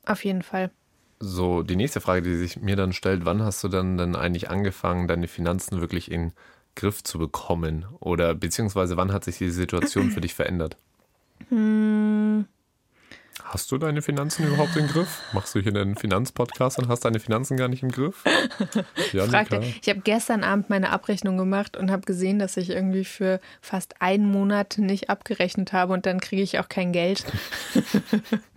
auf 0.05 0.23
jeden 0.23 0.41
Fall. 0.43 0.71
So, 1.19 1.63
die 1.63 1.77
nächste 1.77 2.01
Frage, 2.01 2.21
die 2.21 2.35
sich 2.35 2.59
mir 2.61 2.75
dann 2.75 2.91
stellt, 2.93 3.25
wann 3.25 3.41
hast 3.41 3.63
du 3.63 3.69
dann, 3.69 3.97
dann 3.97 4.15
eigentlich 4.15 4.49
angefangen, 4.49 5.07
deine 5.07 5.27
Finanzen 5.27 5.79
wirklich 5.79 6.11
in 6.11 6.33
Griff 6.75 7.03
zu 7.03 7.17
bekommen? 7.17 7.85
Oder 8.01 8.35
beziehungsweise 8.35 8.97
wann 8.97 9.13
hat 9.13 9.23
sich 9.23 9.37
die 9.37 9.49
Situation 9.49 10.11
für 10.11 10.19
dich 10.21 10.33
verändert? 10.33 10.75
Hm. 11.49 12.45
Hast 13.55 13.71
du 13.71 13.77
deine 13.77 14.01
Finanzen 14.01 14.45
überhaupt 14.47 14.75
im 14.75 14.85
Griff? 14.85 15.21
Machst 15.31 15.55
du 15.55 15.61
hier 15.61 15.73
einen 15.73 15.95
Finanzpodcast 15.95 16.77
und 16.77 16.89
hast 16.89 17.05
deine 17.05 17.21
Finanzen 17.21 17.55
gar 17.55 17.69
nicht 17.69 17.83
im 17.83 17.89
Griff? 17.89 18.21
Fragte, 19.29 19.63
ich 19.81 19.87
habe 19.87 20.01
gestern 20.01 20.43
Abend 20.43 20.69
meine 20.69 20.89
Abrechnung 20.89 21.37
gemacht 21.37 21.77
und 21.77 21.89
habe 21.89 22.01
gesehen, 22.01 22.37
dass 22.37 22.57
ich 22.57 22.69
irgendwie 22.69 23.05
für 23.05 23.39
fast 23.61 24.01
einen 24.01 24.29
Monat 24.29 24.77
nicht 24.77 25.09
abgerechnet 25.09 25.71
habe 25.71 25.93
und 25.93 26.05
dann 26.05 26.19
kriege 26.19 26.41
ich 26.41 26.59
auch 26.59 26.67
kein 26.67 26.91
Geld. 26.91 27.23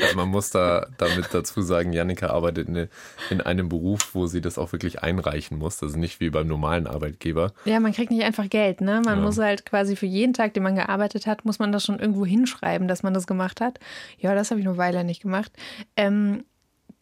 Also 0.00 0.16
man 0.16 0.28
muss 0.28 0.50
da 0.50 0.86
damit 0.98 1.26
dazu 1.32 1.62
sagen, 1.62 1.92
Jannika 1.92 2.28
arbeitet 2.28 2.68
in, 2.68 2.88
in 3.30 3.40
einem 3.40 3.68
Beruf, 3.68 4.14
wo 4.14 4.26
sie 4.26 4.40
das 4.40 4.58
auch 4.58 4.72
wirklich 4.72 5.02
einreichen 5.02 5.58
muss. 5.58 5.80
Ist 5.82 5.96
nicht 5.96 6.20
wie 6.20 6.30
beim 6.30 6.46
normalen 6.48 6.86
Arbeitgeber. 6.86 7.52
Ja, 7.64 7.78
man 7.80 7.92
kriegt 7.92 8.10
nicht 8.10 8.24
einfach 8.24 8.48
Geld, 8.50 8.80
ne? 8.80 9.02
Man 9.04 9.18
Ja. 9.18 9.24
muss 9.24 9.38
halt 9.38 9.64
quasi 9.64 9.94
für 9.96 10.06
jeden 10.06 10.32
Tag, 10.32 10.54
den 10.54 10.62
man 10.64 10.74
gearbeitet 10.74 11.26
hat, 11.26 11.44
muss 11.44 11.58
man 11.58 11.70
das 11.72 11.84
schon 11.84 12.00
irgendwo 12.00 12.26
hinschreiben, 12.26 12.88
dass 12.88 13.02
man 13.02 13.14
das 13.14 13.26
gemacht 13.26 13.60
hat. 13.60 13.78
Ja, 14.18 14.34
das 14.34 14.50
habe 14.50 14.60
ich 14.60 14.66
eine 14.66 14.76
Weile 14.76 15.04
nicht 15.04 15.22
gemacht. 15.22 15.52
Ähm, 15.96 16.44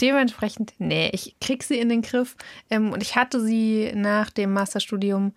dementsprechend, 0.00 0.72
nee, 0.78 1.10
ich 1.12 1.36
krieg 1.40 1.62
sie 1.62 1.78
in 1.78 1.88
den 1.88 2.02
Griff. 2.02 2.36
Ähm, 2.70 2.92
und 2.92 3.02
ich 3.02 3.16
hatte 3.16 3.40
sie 3.40 3.92
nach 3.94 4.30
dem 4.30 4.52
Masterstudium, 4.52 5.32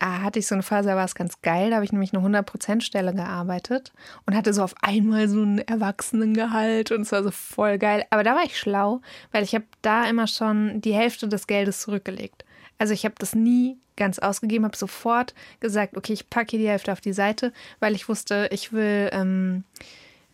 hatte 0.00 0.38
ich 0.38 0.46
so 0.46 0.54
eine 0.54 0.62
Phase, 0.62 0.88
da 0.88 0.96
war 0.96 1.04
es 1.04 1.14
ganz 1.14 1.40
geil. 1.42 1.70
Da 1.70 1.76
habe 1.76 1.84
ich 1.84 1.92
nämlich 1.92 2.14
eine 2.14 2.24
100%-Stelle 2.26 3.14
gearbeitet 3.14 3.92
und 4.26 4.34
hatte 4.34 4.52
so 4.52 4.62
auf 4.62 4.74
einmal 4.82 5.28
so 5.28 5.42
einen 5.42 5.58
Erwachsenengehalt 5.58 6.92
und 6.92 7.02
es 7.02 7.12
war 7.12 7.22
so 7.22 7.30
voll 7.30 7.78
geil. 7.78 8.04
Aber 8.10 8.22
da 8.22 8.34
war 8.34 8.44
ich 8.44 8.58
schlau, 8.58 9.00
weil 9.32 9.44
ich 9.44 9.54
habe 9.54 9.64
da 9.82 10.04
immer 10.08 10.26
schon 10.26 10.80
die 10.80 10.94
Hälfte 10.94 11.28
des 11.28 11.46
Geldes 11.46 11.80
zurückgelegt. 11.80 12.44
Also 12.78 12.94
ich 12.94 13.04
habe 13.04 13.14
das 13.18 13.34
nie 13.34 13.78
ganz 13.96 14.18
ausgegeben, 14.18 14.64
habe 14.64 14.76
sofort 14.76 15.34
gesagt, 15.60 15.96
okay, 15.96 16.12
ich 16.12 16.30
packe 16.30 16.56
die 16.56 16.68
Hälfte 16.68 16.92
auf 16.92 17.00
die 17.00 17.12
Seite, 17.12 17.52
weil 17.80 17.94
ich 17.94 18.08
wusste, 18.08 18.48
ich 18.52 18.72
will 18.72 19.10
ähm, 19.12 19.64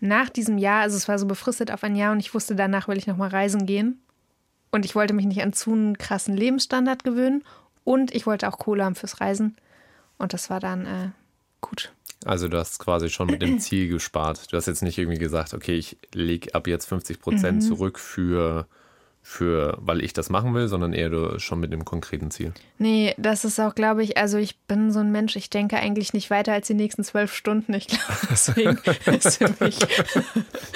nach 0.00 0.28
diesem 0.28 0.58
Jahr, 0.58 0.82
also 0.82 0.96
es 0.96 1.08
war 1.08 1.18
so 1.18 1.26
befristet 1.26 1.70
auf 1.70 1.82
ein 1.82 1.96
Jahr 1.96 2.12
und 2.12 2.20
ich 2.20 2.34
wusste, 2.34 2.54
danach 2.54 2.88
will 2.88 2.98
ich 2.98 3.06
nochmal 3.06 3.30
reisen 3.30 3.64
gehen. 3.64 4.00
Und 4.70 4.84
ich 4.84 4.94
wollte 4.94 5.14
mich 5.14 5.24
nicht 5.24 5.42
an 5.42 5.52
zu 5.52 5.72
einen 5.72 5.96
krassen 5.96 6.36
Lebensstandard 6.36 7.04
gewöhnen 7.04 7.44
und 7.84 8.14
ich 8.14 8.26
wollte 8.26 8.48
auch 8.48 8.58
Kohle 8.58 8.84
haben 8.84 8.94
fürs 8.94 9.20
Reisen. 9.20 9.56
Und 10.18 10.32
das 10.32 10.50
war 10.50 10.60
dann 10.60 10.86
äh, 10.86 11.10
gut. 11.60 11.92
Also 12.24 12.48
du 12.48 12.58
hast 12.58 12.78
quasi 12.78 13.10
schon 13.10 13.26
mit 13.26 13.42
dem 13.42 13.58
Ziel 13.60 13.88
gespart. 13.88 14.52
Du 14.52 14.56
hast 14.56 14.66
jetzt 14.66 14.82
nicht 14.82 14.98
irgendwie 14.98 15.18
gesagt, 15.18 15.54
okay, 15.54 15.76
ich 15.76 15.98
lege 16.12 16.54
ab 16.54 16.66
jetzt 16.66 16.86
50 16.86 17.20
Prozent 17.20 17.62
zurück 17.62 17.98
für 17.98 18.66
für, 19.26 19.78
weil 19.80 20.04
ich 20.04 20.12
das 20.12 20.28
machen 20.28 20.52
will, 20.52 20.68
sondern 20.68 20.92
eher 20.92 21.40
schon 21.40 21.58
mit 21.58 21.72
einem 21.72 21.86
konkreten 21.86 22.30
Ziel. 22.30 22.52
Nee, 22.76 23.14
das 23.16 23.46
ist 23.46 23.58
auch, 23.58 23.74
glaube 23.74 24.02
ich, 24.02 24.18
also 24.18 24.36
ich 24.36 24.58
bin 24.58 24.92
so 24.92 25.00
ein 25.00 25.10
Mensch, 25.10 25.34
ich 25.34 25.48
denke 25.48 25.78
eigentlich 25.78 26.12
nicht 26.12 26.28
weiter 26.28 26.52
als 26.52 26.66
die 26.66 26.74
nächsten 26.74 27.02
zwölf 27.04 27.34
Stunden. 27.34 27.72
Ich 27.72 27.86
glaube, 27.86 28.04
deswegen 28.30 28.78
ist 29.06 29.38
für 29.38 29.54
mich. 29.64 29.78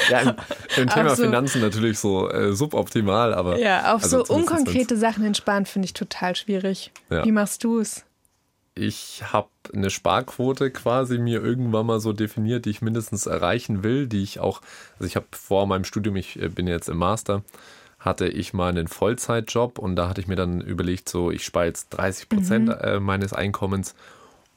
ja, 0.08 0.20
im, 0.20 0.34
im 0.78 0.88
Thema 0.94 1.14
so, 1.14 1.24
Finanzen 1.24 1.60
natürlich 1.60 1.98
so 1.98 2.30
äh, 2.30 2.54
suboptimal, 2.54 3.34
aber. 3.34 3.58
Ja, 3.60 3.94
auf 3.94 4.02
also 4.02 4.24
so 4.24 4.34
unkonkrete 4.34 4.96
Sachen 4.96 5.26
entspannen 5.26 5.66
finde 5.66 5.84
ich 5.84 5.92
total 5.92 6.34
schwierig. 6.34 6.90
Ja. 7.10 7.26
Wie 7.26 7.32
machst 7.32 7.62
du 7.64 7.80
es? 7.80 8.06
Ich 8.74 9.24
habe 9.30 9.50
eine 9.74 9.90
Sparquote 9.90 10.70
quasi 10.70 11.18
mir 11.18 11.44
irgendwann 11.44 11.84
mal 11.84 12.00
so 12.00 12.14
definiert, 12.14 12.64
die 12.64 12.70
ich 12.70 12.80
mindestens 12.80 13.26
erreichen 13.26 13.82
will, 13.82 14.06
die 14.06 14.22
ich 14.22 14.40
auch, 14.40 14.62
also 14.94 15.04
ich 15.04 15.16
habe 15.16 15.26
vor 15.32 15.66
meinem 15.66 15.84
Studium, 15.84 16.16
ich 16.16 16.40
äh, 16.40 16.48
bin 16.48 16.66
jetzt 16.66 16.88
im 16.88 16.96
Master, 16.96 17.42
hatte 17.98 18.28
ich 18.28 18.52
mal 18.52 18.68
einen 18.68 18.88
Vollzeitjob 18.88 19.78
und 19.78 19.96
da 19.96 20.08
hatte 20.08 20.20
ich 20.20 20.28
mir 20.28 20.36
dann 20.36 20.60
überlegt, 20.60 21.08
so 21.08 21.30
ich 21.30 21.44
spare 21.44 21.66
jetzt 21.66 21.90
30 21.90 22.28
Prozent 22.28 22.68
mhm. 22.68 22.74
Äh, 22.80 23.00
meines 23.00 23.32
Einkommens 23.32 23.94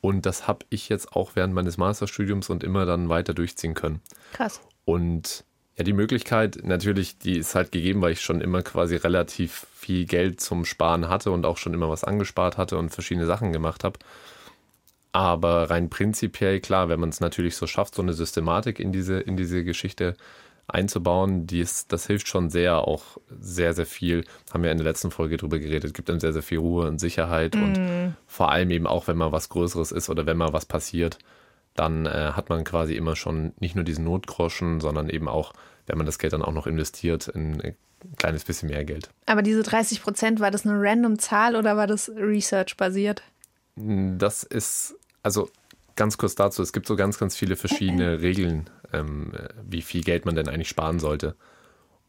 und 0.02 0.26
das 0.26 0.48
habe 0.48 0.66
ich 0.70 0.90
jetzt 0.90 1.14
auch 1.14 1.32
während 1.36 1.54
meines 1.54 1.78
Masterstudiums 1.78 2.50
und 2.50 2.64
immer 2.64 2.86
dann 2.86 3.10
weiter 3.10 3.34
durchziehen 3.34 3.76
können. 3.76 4.02
Krass. 4.34 4.62
Und 4.86 5.44
ja, 5.78 5.84
die 5.84 5.94
Möglichkeit 5.94 6.60
natürlich, 6.64 7.18
die 7.20 7.38
ist 7.38 7.56
halt 7.56 7.72
gegeben, 7.72 8.02
weil 8.02 8.14
ich 8.14 8.22
schon 8.22 8.42
immer 8.42 8.62
quasi 8.62 8.96
relativ 8.96 9.68
viel 9.74 10.06
Geld 10.06 10.42
zum 10.42 10.66
Sparen 10.66 11.08
hatte 11.08 11.32
und 11.32 11.46
auch 11.46 11.58
schon 11.58 11.74
immer 11.74 11.90
was 11.90 12.04
angespart 12.04 12.58
hatte 12.58 12.78
und 12.78 12.90
verschiedene 12.90 13.26
Sachen 13.26 13.54
gemacht 13.54 13.84
habe. 13.84 14.00
Aber 15.14 15.70
rein 15.70 15.90
prinzipiell, 15.90 16.60
klar, 16.60 16.90
wenn 16.90 17.00
man 17.00 17.10
es 17.10 17.20
natürlich 17.20 17.56
so 17.56 17.68
schafft, 17.68 17.96
so 17.96 18.02
eine 18.02 18.14
Systematik 18.14 18.80
in 18.80 18.92
diese, 18.92 19.20
in 19.20 19.38
diese 19.38 19.64
Geschichte 19.64 20.16
einzubauen, 20.74 21.48
dies, 21.48 21.88
das 21.88 22.08
hilft 22.08 22.28
schon 22.28 22.50
sehr, 22.50 22.88
auch 22.88 23.18
sehr, 23.40 23.74
sehr 23.74 23.86
viel. 23.86 24.26
Haben 24.54 24.64
wir 24.64 24.72
in 24.72 24.78
der 24.78 24.88
letzten 24.88 25.12
Folge 25.12 25.38
drüber 25.38 25.60
geredet, 25.60 25.94
gibt 25.94 26.10
einem 26.10 26.20
sehr, 26.20 26.34
sehr 26.34 26.44
viel 26.44 26.60
Ruhe 26.60 26.88
und 26.88 27.00
Sicherheit 27.00 27.56
mm. 27.56 27.64
und 27.64 27.78
mhm. 27.78 28.16
vor 28.28 28.52
allem 28.52 28.72
eben 28.72 28.88
auch, 28.88 29.08
wenn 29.08 29.18
mal 29.18 29.32
was 29.32 29.50
Größeres 29.50 29.92
ist 29.92 30.10
oder 30.10 30.26
wenn 30.26 30.38
mal 30.38 30.54
was 30.54 30.66
passiert, 30.66 31.18
dann 31.76 32.06
äh, 32.06 32.32
hat 32.34 32.50
man 32.50 32.64
quasi 32.64 32.96
immer 32.96 33.16
schon 33.16 33.54
nicht 33.60 33.76
nur 33.76 33.84
diesen 33.84 34.06
Notgroschen, 34.06 34.82
sondern 34.82 35.10
eben 35.10 35.28
auch, 35.28 35.54
wenn 35.88 35.98
man 35.98 36.06
das 36.06 36.20
Geld 36.20 36.34
dann 36.34 36.42
auch 36.42 36.54
noch 36.54 36.68
investiert, 36.68 37.28
in 37.28 37.62
ein 37.62 37.76
kleines 38.18 38.44
bisschen 38.44 38.70
mehr 38.70 38.84
Geld. 38.84 39.10
Aber 39.26 39.42
diese 39.42 39.64
30 39.64 40.02
Prozent, 40.02 40.40
war 40.40 40.52
das 40.52 40.66
eine 40.66 40.82
random 40.82 41.20
Zahl 41.20 41.56
oder 41.56 41.78
war 41.78 41.88
das 41.88 42.10
Research-basiert? 42.10 43.24
Das 43.76 44.44
ist, 44.44 44.96
also 45.24 45.50
ganz 45.96 46.18
kurz 46.18 46.36
dazu, 46.36 46.62
es 46.62 46.74
gibt 46.74 46.88
so 46.88 46.96
ganz, 46.96 47.18
ganz 47.18 47.36
viele 47.36 47.56
verschiedene 47.56 48.22
Regeln, 48.22 48.70
ähm, 48.94 49.34
wie 49.68 49.82
viel 49.82 50.04
Geld 50.04 50.26
man 50.26 50.36
denn 50.36 50.48
eigentlich 50.48 50.70
sparen 50.70 51.00
sollte. 51.00 51.36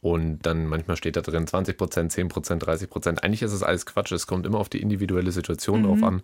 Und 0.00 0.40
dann 0.42 0.66
manchmal 0.66 0.96
steht 0.96 1.16
da 1.16 1.20
drin 1.20 1.46
20 1.46 1.76
Prozent, 1.78 2.10
10 2.10 2.28
Prozent, 2.28 2.66
30 2.66 2.90
Prozent. 2.90 3.22
Eigentlich 3.22 3.42
ist 3.42 3.52
es 3.52 3.62
alles 3.62 3.86
Quatsch. 3.86 4.10
Es 4.10 4.26
kommt 4.26 4.46
immer 4.46 4.58
auf 4.58 4.68
die 4.68 4.82
individuelle 4.82 5.30
Situation 5.30 5.82
mhm. 5.82 5.86
drauf 5.86 6.02
an, 6.02 6.22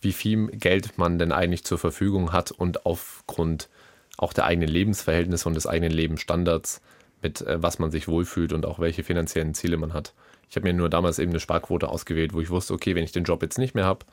wie 0.00 0.12
viel 0.12 0.48
Geld 0.48 0.98
man 0.98 1.18
denn 1.18 1.30
eigentlich 1.30 1.64
zur 1.64 1.78
Verfügung 1.78 2.32
hat 2.32 2.50
und 2.50 2.84
aufgrund 2.84 3.68
auch 4.16 4.32
der 4.32 4.44
eigenen 4.44 4.68
Lebensverhältnisse 4.68 5.48
und 5.48 5.54
des 5.54 5.68
eigenen 5.68 5.92
Lebensstandards, 5.92 6.80
mit 7.22 7.40
äh, 7.42 7.62
was 7.62 7.78
man 7.78 7.92
sich 7.92 8.08
wohlfühlt 8.08 8.52
und 8.52 8.66
auch 8.66 8.80
welche 8.80 9.04
finanziellen 9.04 9.54
Ziele 9.54 9.76
man 9.76 9.92
hat. 9.92 10.14
Ich 10.50 10.56
habe 10.56 10.66
mir 10.66 10.74
nur 10.74 10.90
damals 10.90 11.18
eben 11.18 11.30
eine 11.30 11.40
Sparquote 11.40 11.88
ausgewählt, 11.88 12.34
wo 12.34 12.40
ich 12.40 12.50
wusste, 12.50 12.74
okay, 12.74 12.94
wenn 12.94 13.04
ich 13.04 13.12
den 13.12 13.24
Job 13.24 13.42
jetzt 13.42 13.56
nicht 13.56 13.74
mehr 13.74 13.86
habe 13.86 14.04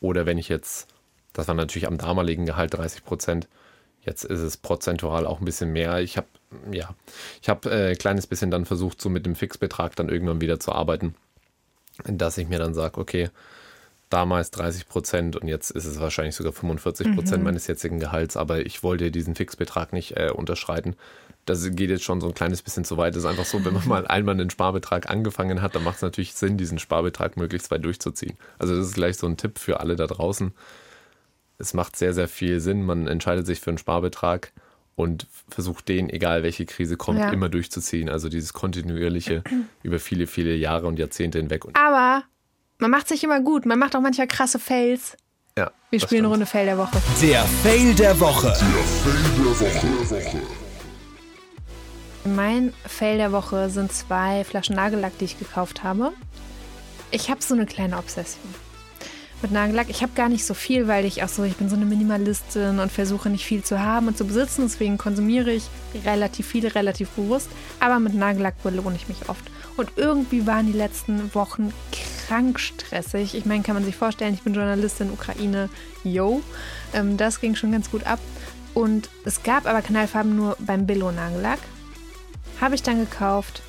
oder 0.00 0.26
wenn 0.26 0.38
ich 0.38 0.48
jetzt, 0.48 0.88
das 1.32 1.48
war 1.48 1.54
natürlich 1.54 1.88
am 1.88 1.98
damaligen 1.98 2.46
Gehalt 2.46 2.74
30 2.74 3.04
Prozent, 3.04 3.48
Jetzt 4.04 4.24
ist 4.24 4.40
es 4.40 4.56
prozentual 4.56 5.26
auch 5.26 5.40
ein 5.40 5.44
bisschen 5.44 5.72
mehr. 5.72 6.00
Ich 6.00 6.16
habe 6.16 6.26
ja, 6.70 6.94
ich 7.42 7.48
habe 7.48 7.70
äh, 7.70 7.90
ein 7.90 7.98
kleines 7.98 8.26
bisschen 8.26 8.50
dann 8.50 8.64
versucht, 8.64 9.00
so 9.00 9.08
mit 9.08 9.26
dem 9.26 9.34
Fixbetrag 9.34 9.96
dann 9.96 10.08
irgendwann 10.08 10.40
wieder 10.40 10.60
zu 10.60 10.72
arbeiten, 10.72 11.14
dass 12.04 12.38
ich 12.38 12.48
mir 12.48 12.58
dann 12.58 12.74
sage, 12.74 13.00
okay, 13.00 13.30
damals 14.10 14.50
30 14.52 14.88
Prozent 14.88 15.36
und 15.36 15.48
jetzt 15.48 15.70
ist 15.70 15.86
es 15.86 15.98
wahrscheinlich 15.98 16.36
sogar 16.36 16.52
45 16.52 17.14
Prozent 17.14 17.38
mhm. 17.38 17.44
meines 17.44 17.66
jetzigen 17.66 17.98
Gehalts, 17.98 18.36
aber 18.36 18.64
ich 18.64 18.82
wollte 18.82 19.10
diesen 19.10 19.34
Fixbetrag 19.34 19.92
nicht 19.92 20.16
äh, 20.16 20.30
unterschreiten. 20.30 20.94
Das 21.46 21.68
geht 21.72 21.90
jetzt 21.90 22.04
schon 22.04 22.20
so 22.20 22.28
ein 22.28 22.34
kleines 22.34 22.62
bisschen 22.62 22.84
zu 22.84 22.96
weit. 22.96 23.14
Es 23.16 23.24
ist 23.24 23.28
einfach 23.28 23.44
so, 23.44 23.64
wenn 23.64 23.74
man 23.74 23.88
mal 23.88 24.06
einmal 24.06 24.34
einen 24.34 24.50
Sparbetrag 24.50 25.10
angefangen 25.10 25.62
hat, 25.62 25.74
dann 25.74 25.82
macht 25.82 25.96
es 25.96 26.02
natürlich 26.02 26.34
Sinn, 26.34 26.56
diesen 26.56 26.78
Sparbetrag 26.78 27.36
möglichst 27.36 27.70
weit 27.70 27.84
durchzuziehen. 27.84 28.36
Also 28.58 28.76
das 28.76 28.88
ist 28.88 28.94
gleich 28.94 29.16
so 29.16 29.26
ein 29.26 29.36
Tipp 29.36 29.58
für 29.58 29.80
alle 29.80 29.96
da 29.96 30.06
draußen 30.06 30.52
es 31.58 31.74
macht 31.74 31.96
sehr, 31.96 32.14
sehr 32.14 32.28
viel 32.28 32.60
Sinn. 32.60 32.84
Man 32.84 33.06
entscheidet 33.06 33.46
sich 33.46 33.60
für 33.60 33.70
einen 33.70 33.78
Sparbetrag 33.78 34.52
und 34.96 35.26
versucht 35.48 35.88
den, 35.88 36.08
egal 36.08 36.42
welche 36.42 36.66
Krise 36.66 36.96
kommt, 36.96 37.18
ja. 37.18 37.30
immer 37.30 37.48
durchzuziehen. 37.48 38.08
Also 38.08 38.28
dieses 38.28 38.52
kontinuierliche 38.52 39.42
über 39.82 39.98
viele, 39.98 40.26
viele 40.26 40.54
Jahre 40.54 40.86
und 40.86 40.98
Jahrzehnte 40.98 41.38
hinweg. 41.38 41.64
Aber 41.74 42.24
man 42.78 42.90
macht 42.90 43.08
sich 43.08 43.22
immer 43.24 43.40
gut. 43.40 43.66
Man 43.66 43.78
macht 43.78 43.96
auch 43.96 44.00
manchmal 44.00 44.28
krasse 44.28 44.58
Fails. 44.58 45.16
Ja. 45.56 45.70
Wir 45.90 46.00
spielen 46.00 46.22
eine 46.22 46.28
Runde 46.28 46.46
Fail 46.46 46.66
der 46.66 46.78
Woche. 46.78 47.00
Der 47.22 47.44
Fail 47.62 47.94
der 47.94 48.18
Woche. 48.18 48.48
Der 48.48 48.56
Fail 48.56 49.92
der 49.94 50.24
Woche. 50.26 50.42
Mein 52.24 52.72
Fail 52.86 53.18
der 53.18 53.32
Woche 53.32 53.68
sind 53.68 53.92
zwei 53.92 54.44
Flaschen 54.44 54.74
Nagellack, 54.74 55.16
die 55.18 55.26
ich 55.26 55.38
gekauft 55.38 55.84
habe. 55.84 56.12
Ich 57.10 57.30
habe 57.30 57.42
so 57.42 57.54
eine 57.54 57.66
kleine 57.66 57.98
Obsession 57.98 58.52
mit 59.42 59.52
Nagellack. 59.52 59.90
Ich 59.90 60.02
habe 60.02 60.12
gar 60.14 60.28
nicht 60.28 60.44
so 60.44 60.54
viel, 60.54 60.88
weil 60.88 61.04
ich 61.04 61.22
auch 61.22 61.28
so, 61.28 61.44
ich 61.44 61.56
bin 61.56 61.68
so 61.68 61.76
eine 61.76 61.84
Minimalistin 61.84 62.78
und 62.78 62.90
versuche 62.90 63.28
nicht 63.28 63.44
viel 63.44 63.62
zu 63.62 63.80
haben 63.80 64.08
und 64.08 64.16
zu 64.16 64.26
besitzen. 64.26 64.62
Deswegen 64.62 64.98
konsumiere 64.98 65.50
ich 65.50 65.64
relativ 66.04 66.46
viel, 66.46 66.66
relativ 66.66 67.10
bewusst. 67.10 67.48
Aber 67.80 68.00
mit 68.00 68.14
Nagellack 68.14 68.62
belohne 68.62 68.96
ich 68.96 69.08
mich 69.08 69.28
oft. 69.28 69.44
Und 69.76 69.92
irgendwie 69.96 70.46
waren 70.46 70.66
die 70.66 70.78
letzten 70.78 71.34
Wochen 71.34 71.72
krank 72.26 72.58
stressig. 72.60 73.34
Ich 73.34 73.44
meine, 73.44 73.62
kann 73.62 73.74
man 73.74 73.84
sich 73.84 73.96
vorstellen, 73.96 74.34
ich 74.34 74.42
bin 74.42 74.54
Journalistin 74.54 75.08
in 75.08 75.12
Ukraine. 75.12 75.68
Yo, 76.04 76.42
ähm, 76.92 77.16
das 77.16 77.40
ging 77.40 77.54
schon 77.54 77.72
ganz 77.72 77.90
gut 77.90 78.06
ab. 78.06 78.20
Und 78.72 79.08
es 79.24 79.42
gab 79.42 79.66
aber 79.66 79.82
Knallfarben 79.82 80.34
nur 80.34 80.56
beim 80.60 80.86
Billo-Nagellack. 80.86 81.60
Habe 82.60 82.74
ich 82.74 82.82
dann 82.82 82.98
gekauft. 82.98 83.62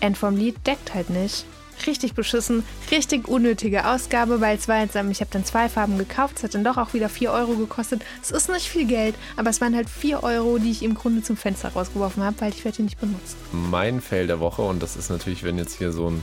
End 0.00 0.16
vom 0.16 0.36
Lied 0.36 0.66
deckt 0.66 0.94
halt 0.94 1.10
nicht 1.10 1.46
richtig 1.86 2.14
beschissen, 2.14 2.64
richtig 2.90 3.28
unnötige 3.28 3.86
Ausgabe, 3.86 4.40
weil 4.40 4.56
es 4.56 4.68
war 4.68 4.80
jetzt, 4.80 4.94
ich 4.94 5.20
habe 5.20 5.30
dann 5.30 5.44
zwei 5.44 5.68
Farben 5.68 5.98
gekauft, 5.98 6.38
es 6.38 6.44
hat 6.44 6.54
dann 6.54 6.64
doch 6.64 6.76
auch 6.76 6.94
wieder 6.94 7.08
4 7.08 7.32
Euro 7.32 7.54
gekostet. 7.54 8.02
Es 8.22 8.30
ist 8.30 8.48
nicht 8.48 8.68
viel 8.68 8.86
Geld, 8.86 9.14
aber 9.36 9.50
es 9.50 9.60
waren 9.60 9.74
halt 9.74 9.88
4 9.88 10.22
Euro, 10.22 10.58
die 10.58 10.70
ich 10.70 10.82
im 10.82 10.94
Grunde 10.94 11.22
zum 11.22 11.36
Fenster 11.36 11.70
rausgeworfen 11.70 12.22
habe, 12.22 12.40
weil 12.40 12.52
ich 12.52 12.64
werde 12.64 12.76
die 12.76 12.82
nicht 12.82 13.00
benutzen. 13.00 13.36
Mein 13.52 14.00
Fail 14.00 14.26
der 14.26 14.40
Woche, 14.40 14.62
und 14.62 14.82
das 14.82 14.96
ist 14.96 15.10
natürlich, 15.10 15.44
wenn 15.44 15.58
jetzt 15.58 15.78
hier 15.78 15.92
so 15.92 16.10
ein 16.10 16.22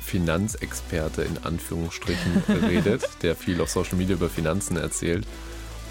Finanzexperte 0.00 1.22
in 1.22 1.38
Anführungsstrichen 1.44 2.42
redet, 2.68 3.08
der 3.22 3.36
viel 3.36 3.60
auf 3.60 3.70
Social 3.70 3.96
Media 3.96 4.16
über 4.16 4.28
Finanzen 4.28 4.76
erzählt 4.76 5.26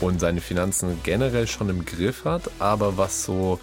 und 0.01 0.19
seine 0.19 0.41
Finanzen 0.41 0.99
generell 1.03 1.47
schon 1.47 1.69
im 1.69 1.85
Griff 1.85 2.25
hat, 2.25 2.49
aber 2.59 2.97
was 2.97 3.23
so 3.23 3.59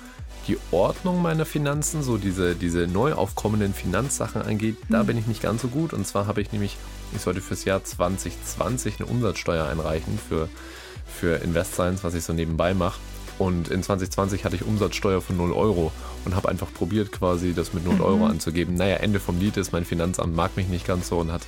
die 0.48 0.58
Ordnung 0.70 1.22
meiner 1.22 1.46
Finanzen, 1.46 2.02
so 2.02 2.18
diese, 2.18 2.54
diese 2.54 2.86
neu 2.86 3.12
aufkommenden 3.12 3.74
Finanzsachen 3.74 4.42
angeht, 4.42 4.76
mhm. 4.88 4.92
da 4.92 5.02
bin 5.02 5.18
ich 5.18 5.26
nicht 5.26 5.42
ganz 5.42 5.62
so 5.62 5.68
gut. 5.68 5.92
Und 5.92 6.06
zwar 6.06 6.26
habe 6.26 6.40
ich 6.40 6.52
nämlich, 6.52 6.76
ich 7.14 7.22
sollte 7.22 7.40
fürs 7.40 7.64
Jahr 7.64 7.82
2020 7.82 9.00
eine 9.00 9.06
Umsatzsteuer 9.06 9.66
einreichen 9.66 10.18
für, 10.28 10.48
für 11.06 11.36
InvestScience, 11.42 12.04
was 12.04 12.14
ich 12.14 12.24
so 12.24 12.32
nebenbei 12.32 12.74
mache. 12.74 13.00
Und 13.38 13.68
in 13.68 13.82
2020 13.82 14.44
hatte 14.44 14.56
ich 14.56 14.64
Umsatzsteuer 14.64 15.20
von 15.20 15.36
0 15.36 15.52
Euro 15.52 15.92
und 16.24 16.34
habe 16.34 16.48
einfach 16.48 16.72
probiert, 16.72 17.12
quasi 17.12 17.52
das 17.52 17.74
mit 17.74 17.84
0 17.84 17.96
mhm. 17.96 18.00
Euro 18.00 18.26
anzugeben. 18.26 18.74
Naja, 18.74 18.96
Ende 18.96 19.20
vom 19.20 19.38
Lied 19.38 19.56
ist, 19.56 19.72
mein 19.72 19.84
Finanzamt 19.84 20.34
mag 20.34 20.56
mich 20.56 20.68
nicht 20.68 20.86
ganz 20.86 21.08
so 21.08 21.18
und 21.18 21.32
hat 21.32 21.42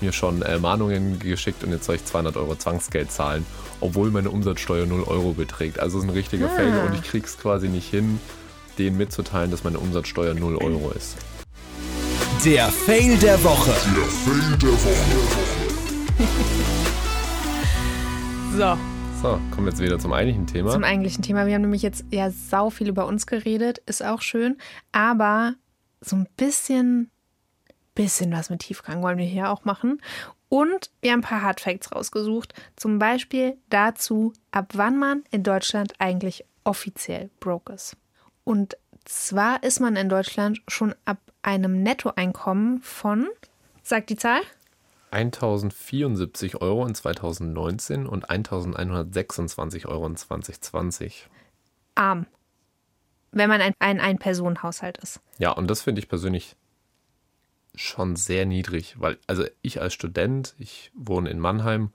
mir 0.00 0.12
schon 0.12 0.42
äh, 0.42 0.58
Mahnungen 0.58 1.18
geschickt 1.18 1.62
und 1.64 1.70
jetzt 1.70 1.84
soll 1.84 1.96
ich 1.96 2.04
200 2.04 2.36
Euro 2.36 2.56
Zwangsgeld 2.56 3.10
zahlen, 3.10 3.46
obwohl 3.80 4.10
meine 4.10 4.30
Umsatzsteuer 4.30 4.86
0 4.86 5.04
Euro 5.04 5.32
beträgt. 5.32 5.78
Also 5.78 5.98
ist 5.98 6.04
ein 6.04 6.10
richtiger 6.10 6.46
ah. 6.46 6.56
Fail 6.56 6.86
und 6.86 6.94
ich 6.94 7.02
krieg's 7.02 7.38
quasi 7.38 7.68
nicht 7.68 7.88
hin, 7.88 8.20
denen 8.78 8.96
mitzuteilen, 8.96 9.50
dass 9.50 9.64
meine 9.64 9.78
Umsatzsteuer 9.78 10.34
0 10.34 10.56
Euro 10.56 10.90
ist. 10.90 11.16
Der 12.44 12.68
Fail 12.68 13.16
der 13.18 13.42
Woche. 13.44 13.70
Der 13.70 14.04
Fail 14.04 14.58
der 14.58 14.72
Woche. 14.72 15.56
so. 18.78 18.92
So, 19.22 19.38
kommen 19.52 19.66
wir 19.66 19.70
jetzt 19.70 19.80
wieder 19.80 20.00
zum 20.00 20.12
eigentlichen 20.12 20.48
Thema. 20.48 20.72
Zum 20.72 20.82
eigentlichen 20.82 21.22
Thema. 21.22 21.46
Wir 21.46 21.54
haben 21.54 21.62
nämlich 21.62 21.82
jetzt 21.82 22.04
ja 22.10 22.30
sau 22.30 22.70
viel 22.70 22.88
über 22.88 23.06
uns 23.06 23.28
geredet, 23.28 23.78
ist 23.86 24.04
auch 24.04 24.20
schön, 24.20 24.58
aber 24.90 25.54
so 26.00 26.16
ein 26.16 26.26
bisschen, 26.36 27.08
bisschen 27.94 28.32
was 28.32 28.50
mit 28.50 28.62
Tiefgang 28.62 29.00
wollen 29.00 29.18
wir 29.18 29.24
hier 29.24 29.50
auch 29.50 29.64
machen. 29.64 30.02
Und 30.48 30.90
wir 31.00 31.12
haben 31.12 31.20
ein 31.20 31.22
paar 31.22 31.42
Hardfacts 31.42 31.92
rausgesucht. 31.92 32.52
Zum 32.74 32.98
Beispiel 32.98 33.56
dazu, 33.70 34.32
ab 34.50 34.72
wann 34.74 34.98
man 34.98 35.22
in 35.30 35.44
Deutschland 35.44 35.94
eigentlich 36.00 36.44
offiziell 36.64 37.30
broke 37.38 37.72
ist. 37.74 37.96
Und 38.44 38.76
zwar 39.04 39.62
ist 39.62 39.80
man 39.80 39.96
in 39.96 40.08
Deutschland 40.08 40.62
schon 40.68 40.94
ab 41.04 41.18
einem 41.42 41.82
Nettoeinkommen 41.82 42.80
von, 42.82 43.28
sagt 43.82 44.10
die 44.10 44.16
Zahl? 44.16 44.40
1074 45.10 46.60
Euro 46.62 46.86
in 46.86 46.94
2019 46.94 48.06
und 48.06 48.30
1126 48.30 49.86
Euro 49.86 50.06
in 50.06 50.16
2020. 50.16 51.28
Arm. 51.94 52.26
Wenn 53.30 53.48
man 53.48 53.60
ein 53.60 54.00
Ein-Personen-Haushalt 54.00 54.98
ist. 54.98 55.20
Ja, 55.38 55.52
und 55.52 55.68
das 55.68 55.82
finde 55.82 56.00
ich 56.00 56.08
persönlich 56.08 56.56
schon 57.74 58.16
sehr 58.16 58.46
niedrig, 58.46 58.96
weil, 58.98 59.18
also 59.26 59.44
ich 59.62 59.80
als 59.80 59.94
Student, 59.94 60.54
ich 60.58 60.90
wohne 60.94 61.30
in 61.30 61.38
Mannheim, 61.38 61.90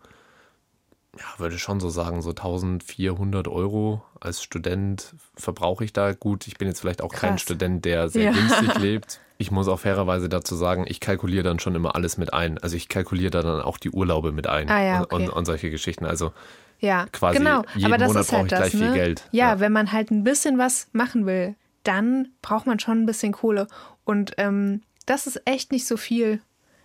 ja, 1.18 1.40
würde 1.40 1.58
schon 1.58 1.80
so 1.80 1.90
sagen, 1.90 2.22
so 2.22 2.30
1400 2.30 3.48
Euro 3.48 4.04
als 4.20 4.42
Student 4.42 5.16
verbrauche 5.36 5.84
ich 5.84 5.94
da. 5.94 6.14
Gut, 6.14 6.48
ich 6.48 6.58
bin 6.58 6.68
jetzt 6.68 6.82
vielleicht 6.82 7.02
auch 7.02 7.10
Krass. 7.10 7.22
kein 7.22 7.38
Student, 7.38 7.86
der 7.86 8.10
sehr 8.10 8.26
ja. 8.26 8.32
günstig 8.32 8.78
lebt. 8.80 9.20
Ich 9.38 9.52
muss 9.52 9.68
auch 9.68 9.80
fairerweise 9.80 10.30
dazu 10.30 10.56
sagen, 10.56 10.86
ich 10.88 11.00
kalkuliere 11.00 11.44
dann 11.44 11.60
schon 11.60 11.76
immer 11.76 11.96
alles 11.96 12.18
mit 12.18 12.34
ein. 12.34 12.58
Also 12.58 12.76
ich 12.76 12.90
kalkuliere 12.90 13.30
da 13.30 13.42
dann 13.44 13.62
auch 13.62 13.78
die 13.78 13.92
Urlaube 13.92 14.32
mit 14.32 14.48
ein 14.48 14.70
ah, 14.70 14.84
ja, 14.84 15.02
okay. 15.02 15.16
und, 15.16 15.30
und, 15.30 15.46
solche 15.46 15.70
Geschichten. 15.70 16.06
Also 16.06 16.32
ja, 16.80 17.06
quasi 17.12 17.38
genau. 17.38 17.64
jeden 17.76 17.86
Aber 17.86 17.98
das 17.98 18.08
Monat 18.08 18.22
ist 18.24 18.32
halt 18.32 18.40
brauche 18.40 18.46
ich 18.46 18.50
das, 18.50 18.72
gleich 18.72 18.74
ne? 18.74 18.88
viel 18.88 18.94
Geld. 18.94 19.28
Ja, 19.32 19.54
ja, 19.54 19.60
wenn 19.60 19.72
man 19.72 19.92
halt 19.92 20.12
ein 20.12 20.24
bisschen 20.24 20.58
was 20.58 20.88
machen 20.92 21.26
will, 21.26 21.56
dann 21.84 22.30
braucht 22.42 22.66
man 22.66 22.80
schon 22.80 23.04
ein 23.04 23.06
bisschen 23.06 23.32
Kohle. 23.32 23.68
Und 24.04 24.34
ähm, 24.38 24.82
das 25.06 25.28
ist 25.28 25.42
echt 25.46 25.72
nicht 25.72 25.86
so 25.88 25.98
viel. 25.98 26.42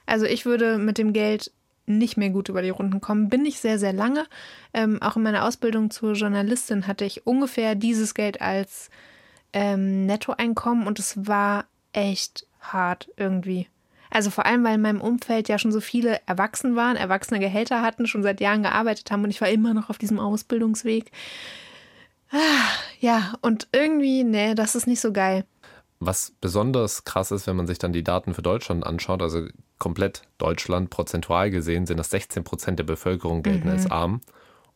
Also 0.07 0.27
ich 0.27 0.45
würde 0.45 0.79
mit 0.79 0.99
dem 0.99 1.13
Geld 1.13 1.53
nicht 1.87 2.17
mehr 2.17 2.31
gut 2.31 2.49
über 2.49 2.63
die 2.63 2.71
Runden 2.71 3.01
kommen. 3.01 3.29
Bin 3.29 3.45
ich 3.45 3.61
sehr, 3.61 3.79
sehr 3.79 3.93
lange. 3.93 4.27
Ähm, 4.73 5.01
auch 5.03 5.17
in 5.17 5.23
meiner 5.23 5.45
Ausbildung 5.45 5.91
zur 5.91 6.13
Journalistin 6.13 6.87
hatte 6.87 7.05
ich 7.05 7.27
ungefähr 7.27 7.75
dieses 7.75 8.15
Geld 8.15 8.41
als 8.41 8.91
ähm, 9.53 10.07
Nettoeinkommen 10.07 10.87
und 10.87 10.99
es 10.99 11.27
war 11.27 11.67
echt 11.93 12.47
hart 12.61 13.09
irgendwie. 13.17 13.69
Also 14.11 14.31
vor 14.31 14.45
allem, 14.45 14.63
weil 14.63 14.75
in 14.75 14.83
meinem 14.83 15.01
Umfeld 15.01 15.49
ja 15.49 15.59
schon 15.59 15.73
so 15.73 15.81
viele 15.81 16.21
erwachsen 16.27 16.77
waren, 16.77 16.97
erwachsene 16.97 17.41
Gehälter 17.41 17.81
hatten, 17.81 18.07
schon 18.07 18.23
seit 18.23 18.41
Jahren 18.41 18.63
gearbeitet 18.63 19.11
haben 19.11 19.25
und 19.25 19.31
ich 19.31 19.41
war 19.41 19.49
immer 19.49 19.73
noch 19.73 19.89
auf 19.89 19.97
diesem 19.97 20.19
Ausbildungsweg. 20.19 21.11
Ah, 22.31 22.69
ja, 23.01 23.35
und 23.41 23.69
irgendwie, 23.73 24.23
nee, 24.25 24.55
das 24.55 24.75
ist 24.75 24.87
nicht 24.87 25.01
so 25.01 25.13
geil. 25.13 25.45
Was 25.99 26.33
besonders 26.41 27.05
krass 27.05 27.31
ist, 27.31 27.47
wenn 27.47 27.57
man 27.57 27.67
sich 27.67 27.79
dann 27.79 27.93
die 27.93 28.05
Daten 28.05 28.35
für 28.35 28.43
Deutschland 28.43 28.85
anschaut, 28.85 29.23
also 29.23 29.47
komplett 29.83 30.23
Deutschland 30.39 30.91
prozentual 30.91 31.51
gesehen, 31.51 31.87
sind 31.87 31.97
das 31.97 32.11
16 32.11 32.45
Prozent 32.45 32.79
der 32.79 32.85
Bevölkerung 32.85 33.43
gelten 33.43 33.67
mhm. 33.67 33.75
als 33.75 33.91
arm 33.91 34.21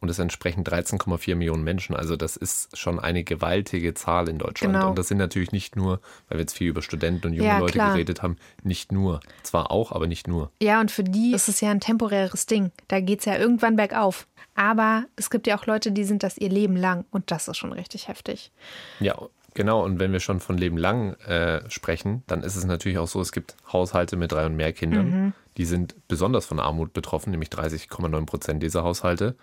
und 0.00 0.08
es 0.08 0.18
entsprechen 0.18 0.64
13,4 0.64 1.36
Millionen 1.36 1.62
Menschen. 1.62 1.94
Also 1.94 2.16
das 2.16 2.36
ist 2.36 2.76
schon 2.76 2.98
eine 2.98 3.22
gewaltige 3.22 3.94
Zahl 3.94 4.28
in 4.28 4.38
Deutschland. 4.38 4.74
Genau. 4.74 4.88
Und 4.88 4.98
das 4.98 5.06
sind 5.06 5.18
natürlich 5.18 5.52
nicht 5.52 5.76
nur, 5.76 6.00
weil 6.28 6.38
wir 6.38 6.40
jetzt 6.40 6.56
viel 6.56 6.66
über 6.66 6.82
Studenten 6.82 7.28
und 7.28 7.34
junge 7.34 7.48
ja, 7.48 7.58
Leute 7.58 7.74
klar. 7.74 7.92
geredet 7.92 8.20
haben, 8.24 8.36
nicht 8.64 8.90
nur. 8.90 9.20
Zwar 9.44 9.70
auch, 9.70 9.92
aber 9.92 10.08
nicht 10.08 10.26
nur. 10.26 10.50
Ja, 10.60 10.80
und 10.80 10.90
für 10.90 11.04
die 11.04 11.32
ist 11.34 11.48
es 11.48 11.60
ja 11.60 11.70
ein 11.70 11.78
temporäres 11.78 12.46
Ding. 12.46 12.72
Da 12.88 12.98
geht 12.98 13.20
es 13.20 13.26
ja 13.26 13.36
irgendwann 13.36 13.76
bergauf. 13.76 14.26
Aber 14.56 15.04
es 15.14 15.30
gibt 15.30 15.46
ja 15.46 15.56
auch 15.56 15.66
Leute, 15.66 15.92
die 15.92 16.04
sind 16.04 16.24
das 16.24 16.36
ihr 16.36 16.48
Leben 16.48 16.76
lang 16.76 17.04
und 17.12 17.30
das 17.30 17.46
ist 17.46 17.58
schon 17.58 17.72
richtig 17.72 18.08
heftig. 18.08 18.50
Ja, 18.98 19.16
Genau, 19.56 19.82
und 19.82 19.98
wenn 19.98 20.12
wir 20.12 20.20
schon 20.20 20.38
von 20.38 20.58
Leben 20.58 20.76
lang 20.76 21.14
äh, 21.26 21.62
sprechen, 21.70 22.22
dann 22.26 22.42
ist 22.42 22.56
es 22.56 22.66
natürlich 22.66 22.98
auch 22.98 23.08
so, 23.08 23.22
es 23.22 23.32
gibt 23.32 23.56
Haushalte 23.72 24.16
mit 24.16 24.30
drei 24.30 24.44
und 24.44 24.54
mehr 24.54 24.74
Kindern, 24.74 25.08
mhm. 25.08 25.32
die 25.56 25.64
sind 25.64 25.94
besonders 26.08 26.44
von 26.44 26.60
Armut 26.60 26.92
betroffen, 26.92 27.30
nämlich 27.30 27.48
30,9 27.48 28.26
Prozent 28.26 28.62
dieser 28.62 28.84
Haushalte. 28.84 29.34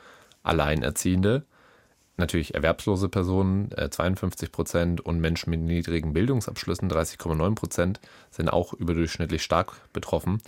Alleinerziehende, 0.44 1.46
natürlich 2.16 2.54
erwerbslose 2.54 3.10
Personen, 3.10 3.72
äh, 3.72 3.90
52 3.90 4.52
Prozent 4.52 5.02
und 5.02 5.20
Menschen 5.20 5.50
mit 5.50 5.62
niedrigen 5.62 6.14
Bildungsabschlüssen, 6.14 6.92
30,9 6.92 7.56
Prozent, 7.56 8.00
sind 8.30 8.54
auch 8.54 8.74
überdurchschnittlich 8.74 9.42
stark 9.42 9.74
betroffen. 9.94 10.44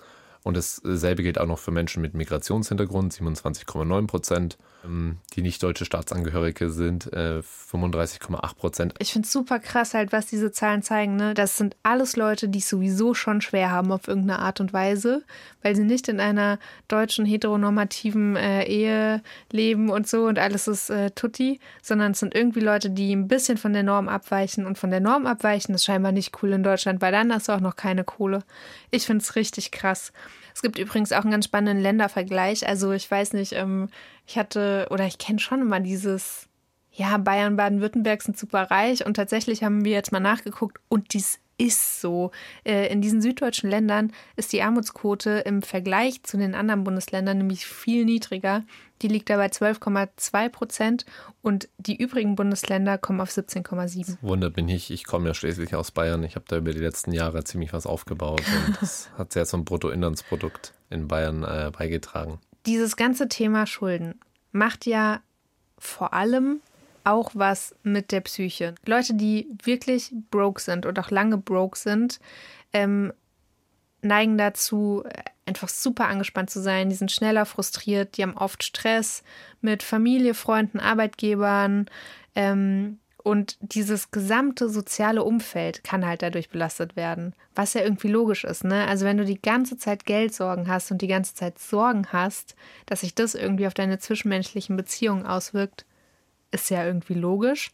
Und 0.45 0.55
dasselbe 0.55 1.23
gilt 1.23 1.39
auch 1.39 1.47
noch 1.47 1.57
für 1.57 1.71
Menschen 1.71 2.03
mit 2.03 2.13
Migrationshintergrund, 2.13 3.11
27,9 3.11 4.05
Prozent. 4.05 4.57
Ähm, 4.85 5.17
die 5.33 5.41
nicht 5.41 5.61
deutsche 5.61 5.85
Staatsangehörige 5.85 6.69
sind, 6.69 7.09
35,8 7.11 8.35
äh, 8.35 8.55
Prozent. 8.55 8.93
Ich 8.99 9.11
finde 9.11 9.25
es 9.25 9.31
super 9.31 9.59
krass, 9.59 9.93
halt, 9.93 10.11
was 10.11 10.27
diese 10.27 10.51
Zahlen 10.51 10.81
zeigen. 10.81 11.15
Ne? 11.15 11.33
Das 11.33 11.57
sind 11.57 11.75
alles 11.83 12.15
Leute, 12.15 12.47
die 12.47 12.59
es 12.59 12.69
sowieso 12.69 13.13
schon 13.13 13.41
schwer 13.41 13.71
haben 13.71 13.91
auf 13.91 14.07
irgendeine 14.07 14.39
Art 14.39 14.61
und 14.61 14.71
Weise, 14.71 15.23
weil 15.61 15.75
sie 15.75 15.83
nicht 15.83 16.07
in 16.07 16.19
einer 16.19 16.59
deutschen 16.87 17.25
heteronormativen 17.25 18.35
äh, 18.35 18.63
Ehe 18.63 19.21
leben 19.51 19.89
und 19.89 20.07
so 20.07 20.25
und 20.25 20.39
alles 20.39 20.67
ist 20.67 20.89
äh, 20.89 21.11
tutti, 21.11 21.59
sondern 21.81 22.11
es 22.11 22.19
sind 22.19 22.35
irgendwie 22.35 22.61
Leute, 22.61 22.89
die 22.89 23.13
ein 23.13 23.27
bisschen 23.27 23.57
von 23.57 23.73
der 23.73 23.83
Norm 23.83 24.07
abweichen. 24.07 24.65
Und 24.65 24.77
von 24.77 24.91
der 24.91 25.01
Norm 25.01 25.25
abweichen 25.25 25.75
ist 25.75 25.85
scheinbar 25.85 26.11
nicht 26.11 26.31
cool 26.41 26.53
in 26.53 26.63
Deutschland, 26.63 27.01
weil 27.01 27.11
dann 27.11 27.33
hast 27.33 27.49
du 27.49 27.53
auch 27.53 27.59
noch 27.59 27.75
keine 27.75 28.03
Kohle. 28.03 28.43
Ich 28.91 29.05
finde 29.05 29.23
es 29.23 29.35
richtig 29.35 29.71
krass. 29.71 30.13
Es 30.53 30.61
gibt 30.61 30.77
übrigens 30.79 31.11
auch 31.11 31.21
einen 31.21 31.31
ganz 31.31 31.45
spannenden 31.45 31.81
Ländervergleich. 31.81 32.67
Also 32.67 32.91
ich 32.91 33.09
weiß 33.09 33.33
nicht, 33.33 33.53
ähm, 33.53 33.89
ich 34.25 34.37
hatte 34.37 34.87
oder 34.89 35.05
ich 35.05 35.17
kenne 35.17 35.39
schon 35.39 35.61
immer 35.61 35.79
dieses, 35.79 36.47
ja, 36.91 37.17
Bayern, 37.17 37.57
Baden-Württemberg 37.57 38.21
sind 38.21 38.37
super 38.37 38.63
reich 38.71 39.05
und 39.05 39.15
tatsächlich 39.15 39.63
haben 39.63 39.85
wir 39.85 39.91
jetzt 39.91 40.11
mal 40.11 40.19
nachgeguckt 40.19 40.79
und 40.87 41.13
dies 41.13 41.39
ist 41.57 42.01
so. 42.01 42.31
Äh, 42.65 42.91
in 42.91 43.01
diesen 43.01 43.21
süddeutschen 43.21 43.69
Ländern 43.69 44.11
ist 44.35 44.53
die 44.53 44.61
Armutsquote 44.61 45.43
im 45.45 45.61
Vergleich 45.61 46.23
zu 46.23 46.37
den 46.37 46.55
anderen 46.55 46.83
Bundesländern 46.83 47.37
nämlich 47.37 47.65
viel 47.65 48.05
niedriger. 48.05 48.63
Die 49.01 49.07
liegt 49.07 49.29
dabei 49.29 49.47
12,2 49.47 50.49
Prozent 50.49 51.05
und 51.41 51.67
die 51.77 51.97
übrigen 51.97 52.35
Bundesländer 52.35 52.97
kommen 52.97 53.19
auf 53.19 53.29
17,7. 53.29 54.17
Wundert 54.21 54.55
mich 54.55 54.65
nicht, 54.65 54.89
ich 54.89 55.03
komme 55.03 55.27
ja 55.27 55.33
schließlich 55.33 55.75
aus 55.75 55.91
Bayern. 55.91 56.23
Ich 56.23 56.35
habe 56.35 56.45
da 56.47 56.57
über 56.57 56.71
die 56.71 56.79
letzten 56.79 57.11
Jahre 57.11 57.43
ziemlich 57.43 57.73
was 57.73 57.85
aufgebaut 57.85 58.41
und 58.67 58.77
das 58.81 59.09
hat 59.17 59.33
sehr 59.33 59.45
zum 59.45 59.65
Bruttoinlandsprodukt 59.65 60.73
in 60.89 61.07
Bayern 61.07 61.43
äh, 61.43 61.71
beigetragen. 61.77 62.39
Dieses 62.65 62.95
ganze 62.95 63.27
Thema 63.27 63.67
Schulden 63.67 64.19
macht 64.51 64.85
ja 64.85 65.21
vor 65.77 66.13
allem 66.13 66.61
auch 67.03 67.31
was 67.33 67.75
mit 67.83 68.11
der 68.11 68.21
Psyche. 68.21 68.75
Leute, 68.85 69.13
die 69.13 69.47
wirklich 69.63 70.11
broke 70.31 70.61
sind 70.61 70.85
und 70.85 70.97
auch 70.97 71.11
lange 71.11 71.37
broke 71.37 71.77
sind, 71.77 72.19
ähm, 72.73 73.13
neigen 74.01 74.37
dazu, 74.37 75.03
einfach 75.45 75.69
super 75.69 76.07
angespannt 76.07 76.49
zu 76.49 76.61
sein. 76.61 76.89
Die 76.89 76.95
sind 76.95 77.11
schneller 77.11 77.45
frustriert, 77.45 78.17
die 78.17 78.23
haben 78.23 78.37
oft 78.37 78.63
Stress 78.63 79.23
mit 79.61 79.83
Familie, 79.83 80.33
Freunden, 80.33 80.79
Arbeitgebern. 80.79 81.87
Ähm, 82.35 82.99
und 83.25 83.57
dieses 83.59 84.11
gesamte 84.11 84.69
soziale 84.69 85.23
Umfeld 85.23 85.83
kann 85.83 86.05
halt 86.05 86.21
dadurch 86.21 86.49
belastet 86.49 86.95
werden, 86.95 87.33
was 87.55 87.73
ja 87.73 87.81
irgendwie 87.81 88.09
logisch 88.09 88.43
ist. 88.43 88.63
Ne? 88.63 88.87
Also 88.87 89.05
wenn 89.05 89.17
du 89.17 89.25
die 89.25 89.41
ganze 89.41 89.77
Zeit 89.77 90.05
Geldsorgen 90.05 90.67
hast 90.67 90.91
und 90.91 91.01
die 91.01 91.07
ganze 91.07 91.33
Zeit 91.33 91.57
Sorgen 91.57 92.07
hast, 92.11 92.55
dass 92.85 93.01
sich 93.01 93.15
das 93.15 93.33
irgendwie 93.33 93.65
auf 93.65 93.73
deine 93.73 93.97
zwischenmenschlichen 93.97 94.77
Beziehungen 94.77 95.25
auswirkt, 95.25 95.85
ist 96.51 96.69
ja 96.69 96.85
irgendwie 96.85 97.15
logisch. 97.15 97.71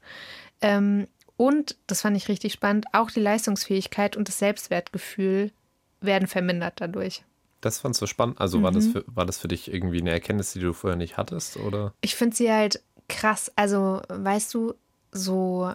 Ähm, 0.62 1.08
und, 1.36 1.76
das 1.88 2.02
fand 2.02 2.16
ich 2.16 2.30
richtig 2.30 2.54
spannend, 2.54 2.86
auch 2.94 3.12
die 3.12 3.20
Leistungsfähigkeit 3.20 4.16
und 4.16 4.30
das 4.30 4.40
Selbstwertgefühl 4.40 5.52
werden 6.00 6.30
vermindert 6.30 6.76
dadurch. 6.78 7.24
Das 7.62 7.80
fandst 7.80 8.02
du 8.02 8.08
spannend. 8.08 8.42
Also 8.42 8.60
mhm. 8.60 8.64
war, 8.64 8.72
das 8.72 8.86
mhm. 8.86 8.92
für, 8.92 9.04
war 9.08 9.26
das 9.26 9.38
für 9.38 9.48
dich 9.48 9.72
irgendwie 9.72 10.02
eine 10.02 10.12
Erkenntnis, 10.12 10.54
die 10.54 10.60
du 10.60 10.74
vorher 10.74 10.98
nicht 10.98 11.18
hattest? 11.18 11.58
Oder? 11.58 11.94
Ich 12.02 12.16
finde 12.16 12.36
sie 12.36 12.52
halt 12.52 12.82
krass. 13.08 13.52
Also, 13.56 14.02
weißt 14.10 14.54
du, 14.54 14.74
so 15.12 15.72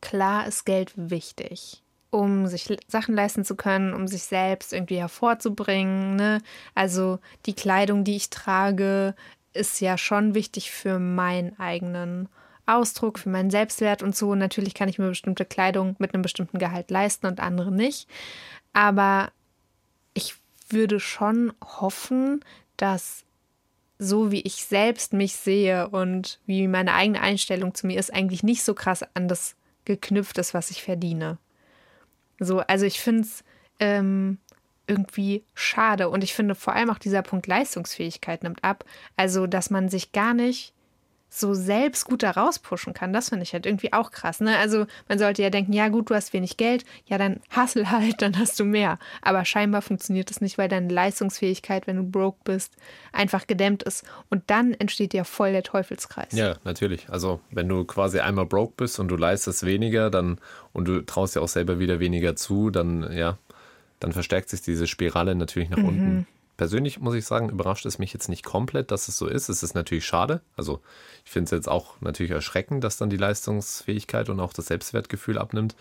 klar 0.00 0.46
ist 0.46 0.66
Geld 0.66 0.92
wichtig, 0.96 1.82
um 2.10 2.46
sich 2.46 2.68
Sachen 2.88 3.14
leisten 3.14 3.44
zu 3.44 3.56
können, 3.56 3.94
um 3.94 4.06
sich 4.06 4.24
selbst 4.24 4.72
irgendwie 4.72 4.98
hervorzubringen. 4.98 6.16
Ne? 6.16 6.42
Also 6.74 7.18
die 7.46 7.54
Kleidung, 7.54 8.04
die 8.04 8.16
ich 8.16 8.30
trage, 8.30 9.14
ist 9.54 9.80
ja 9.80 9.96
schon 9.96 10.34
wichtig 10.34 10.70
für 10.70 10.98
meinen 10.98 11.58
eigenen 11.58 12.28
Ausdruck, 12.66 13.18
für 13.18 13.28
meinen 13.28 13.50
Selbstwert 13.50 14.02
und 14.02 14.16
so. 14.16 14.34
Natürlich 14.34 14.74
kann 14.74 14.88
ich 14.88 14.98
mir 14.98 15.08
bestimmte 15.08 15.44
Kleidung 15.44 15.96
mit 15.98 16.12
einem 16.12 16.22
bestimmten 16.22 16.58
Gehalt 16.58 16.90
leisten 16.90 17.26
und 17.26 17.40
andere 17.40 17.72
nicht. 17.72 18.08
Aber 18.72 19.30
würde 20.68 21.00
schon 21.00 21.52
hoffen, 21.62 22.44
dass 22.76 23.24
so 23.98 24.32
wie 24.32 24.40
ich 24.40 24.64
selbst 24.64 25.12
mich 25.12 25.36
sehe 25.36 25.88
und 25.88 26.40
wie 26.46 26.66
meine 26.68 26.94
eigene 26.94 27.20
Einstellung 27.20 27.74
zu 27.74 27.86
mir 27.86 27.98
ist, 27.98 28.12
eigentlich 28.12 28.42
nicht 28.42 28.64
so 28.64 28.74
krass 28.74 29.04
an 29.14 29.28
das 29.28 29.56
geknüpft 29.84 30.38
ist, 30.38 30.54
was 30.54 30.70
ich 30.70 30.82
verdiene. 30.82 31.38
So, 32.40 32.60
also 32.60 32.86
ich 32.86 33.00
finde 33.00 33.22
es 33.22 33.44
ähm, 33.78 34.38
irgendwie 34.86 35.44
schade. 35.54 36.08
Und 36.08 36.24
ich 36.24 36.34
finde 36.34 36.54
vor 36.54 36.74
allem 36.74 36.90
auch 36.90 36.98
dieser 36.98 37.22
Punkt 37.22 37.46
Leistungsfähigkeit 37.46 38.42
nimmt 38.42 38.62
ab. 38.62 38.84
Also, 39.16 39.46
dass 39.46 39.70
man 39.70 39.88
sich 39.88 40.12
gar 40.12 40.34
nicht 40.34 40.73
so 41.28 41.52
selbst 41.52 42.04
gut 42.04 42.22
da 42.22 42.30
rauspushen 42.30 42.94
kann, 42.94 43.12
das 43.12 43.30
finde 43.30 43.42
ich 43.42 43.52
halt 43.52 43.66
irgendwie 43.66 43.92
auch 43.92 44.12
krass. 44.12 44.40
Ne? 44.40 44.56
Also 44.56 44.86
man 45.08 45.18
sollte 45.18 45.42
ja 45.42 45.50
denken, 45.50 45.72
ja 45.72 45.88
gut, 45.88 46.08
du 46.08 46.14
hast 46.14 46.32
wenig 46.32 46.56
Geld, 46.56 46.84
ja 47.06 47.18
dann 47.18 47.40
hustle 47.54 47.90
halt, 47.90 48.22
dann 48.22 48.38
hast 48.38 48.60
du 48.60 48.64
mehr. 48.64 48.98
Aber 49.20 49.44
scheinbar 49.44 49.82
funktioniert 49.82 50.30
das 50.30 50.40
nicht, 50.40 50.58
weil 50.58 50.68
deine 50.68 50.92
Leistungsfähigkeit, 50.92 51.86
wenn 51.86 51.96
du 51.96 52.04
broke 52.04 52.38
bist, 52.44 52.76
einfach 53.12 53.46
gedämmt 53.46 53.82
ist. 53.82 54.04
Und 54.30 54.44
dann 54.46 54.74
entsteht 54.74 55.12
ja 55.12 55.24
voll 55.24 55.52
der 55.52 55.64
Teufelskreis. 55.64 56.32
Ja, 56.32 56.56
natürlich. 56.62 57.08
Also 57.08 57.40
wenn 57.50 57.68
du 57.68 57.84
quasi 57.84 58.20
einmal 58.20 58.46
broke 58.46 58.74
bist 58.76 59.00
und 59.00 59.08
du 59.08 59.16
leistest 59.16 59.66
weniger, 59.66 60.10
dann 60.10 60.38
und 60.72 60.86
du 60.86 61.00
traust 61.04 61.34
dir 61.34 61.42
auch 61.42 61.48
selber 61.48 61.80
wieder 61.80 61.98
weniger 61.98 62.36
zu, 62.36 62.70
dann 62.70 63.12
ja, 63.12 63.38
dann 63.98 64.12
verstärkt 64.12 64.50
sich 64.50 64.62
diese 64.62 64.86
Spirale 64.86 65.34
natürlich 65.34 65.70
nach 65.70 65.78
mhm. 65.78 65.88
unten. 65.88 66.26
Persönlich 66.56 67.00
muss 67.00 67.14
ich 67.14 67.24
sagen, 67.24 67.48
überrascht 67.48 67.84
es 67.84 67.98
mich 67.98 68.12
jetzt 68.12 68.28
nicht 68.28 68.44
komplett, 68.44 68.90
dass 68.90 69.08
es 69.08 69.18
so 69.18 69.26
ist. 69.26 69.48
Es 69.48 69.62
ist 69.62 69.74
natürlich 69.74 70.06
schade. 70.06 70.40
Also 70.56 70.80
ich 71.24 71.30
finde 71.30 71.46
es 71.46 71.50
jetzt 71.50 71.68
auch 71.68 72.00
natürlich 72.00 72.30
erschreckend, 72.30 72.84
dass 72.84 72.96
dann 72.96 73.10
die 73.10 73.16
Leistungsfähigkeit 73.16 74.28
und 74.28 74.38
auch 74.38 74.52
das 74.52 74.66
Selbstwertgefühl 74.66 75.38
abnimmt. 75.38 75.74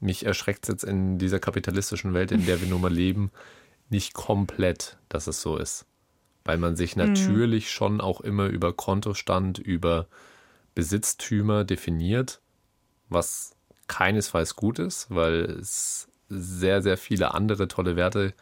mich 0.00 0.26
erschreckt 0.26 0.64
es 0.64 0.68
jetzt 0.68 0.84
in 0.84 1.18
dieser 1.18 1.38
kapitalistischen 1.38 2.12
Welt, 2.12 2.32
in 2.32 2.44
der 2.44 2.60
wir 2.60 2.68
nun 2.68 2.82
mal 2.82 2.92
leben, 2.92 3.30
nicht 3.88 4.12
komplett, 4.12 4.98
dass 5.08 5.26
es 5.26 5.40
so 5.40 5.56
ist. 5.56 5.86
Weil 6.44 6.58
man 6.58 6.76
sich 6.76 6.96
mhm. 6.96 7.06
natürlich 7.06 7.64
mhm. 7.64 7.68
schon 7.68 8.00
auch 8.02 8.20
immer 8.20 8.46
über 8.46 8.74
Kontostand, 8.74 9.58
über 9.58 10.06
Besitztümer 10.74 11.64
definiert, 11.64 12.40
was 13.08 13.56
keinesfalls 13.86 14.56
gut 14.56 14.78
ist, 14.78 15.06
weil 15.10 15.44
es 15.44 16.08
sehr, 16.28 16.82
sehr 16.82 16.98
viele 16.98 17.32
andere 17.32 17.68
tolle 17.68 17.96
Werte 17.96 18.34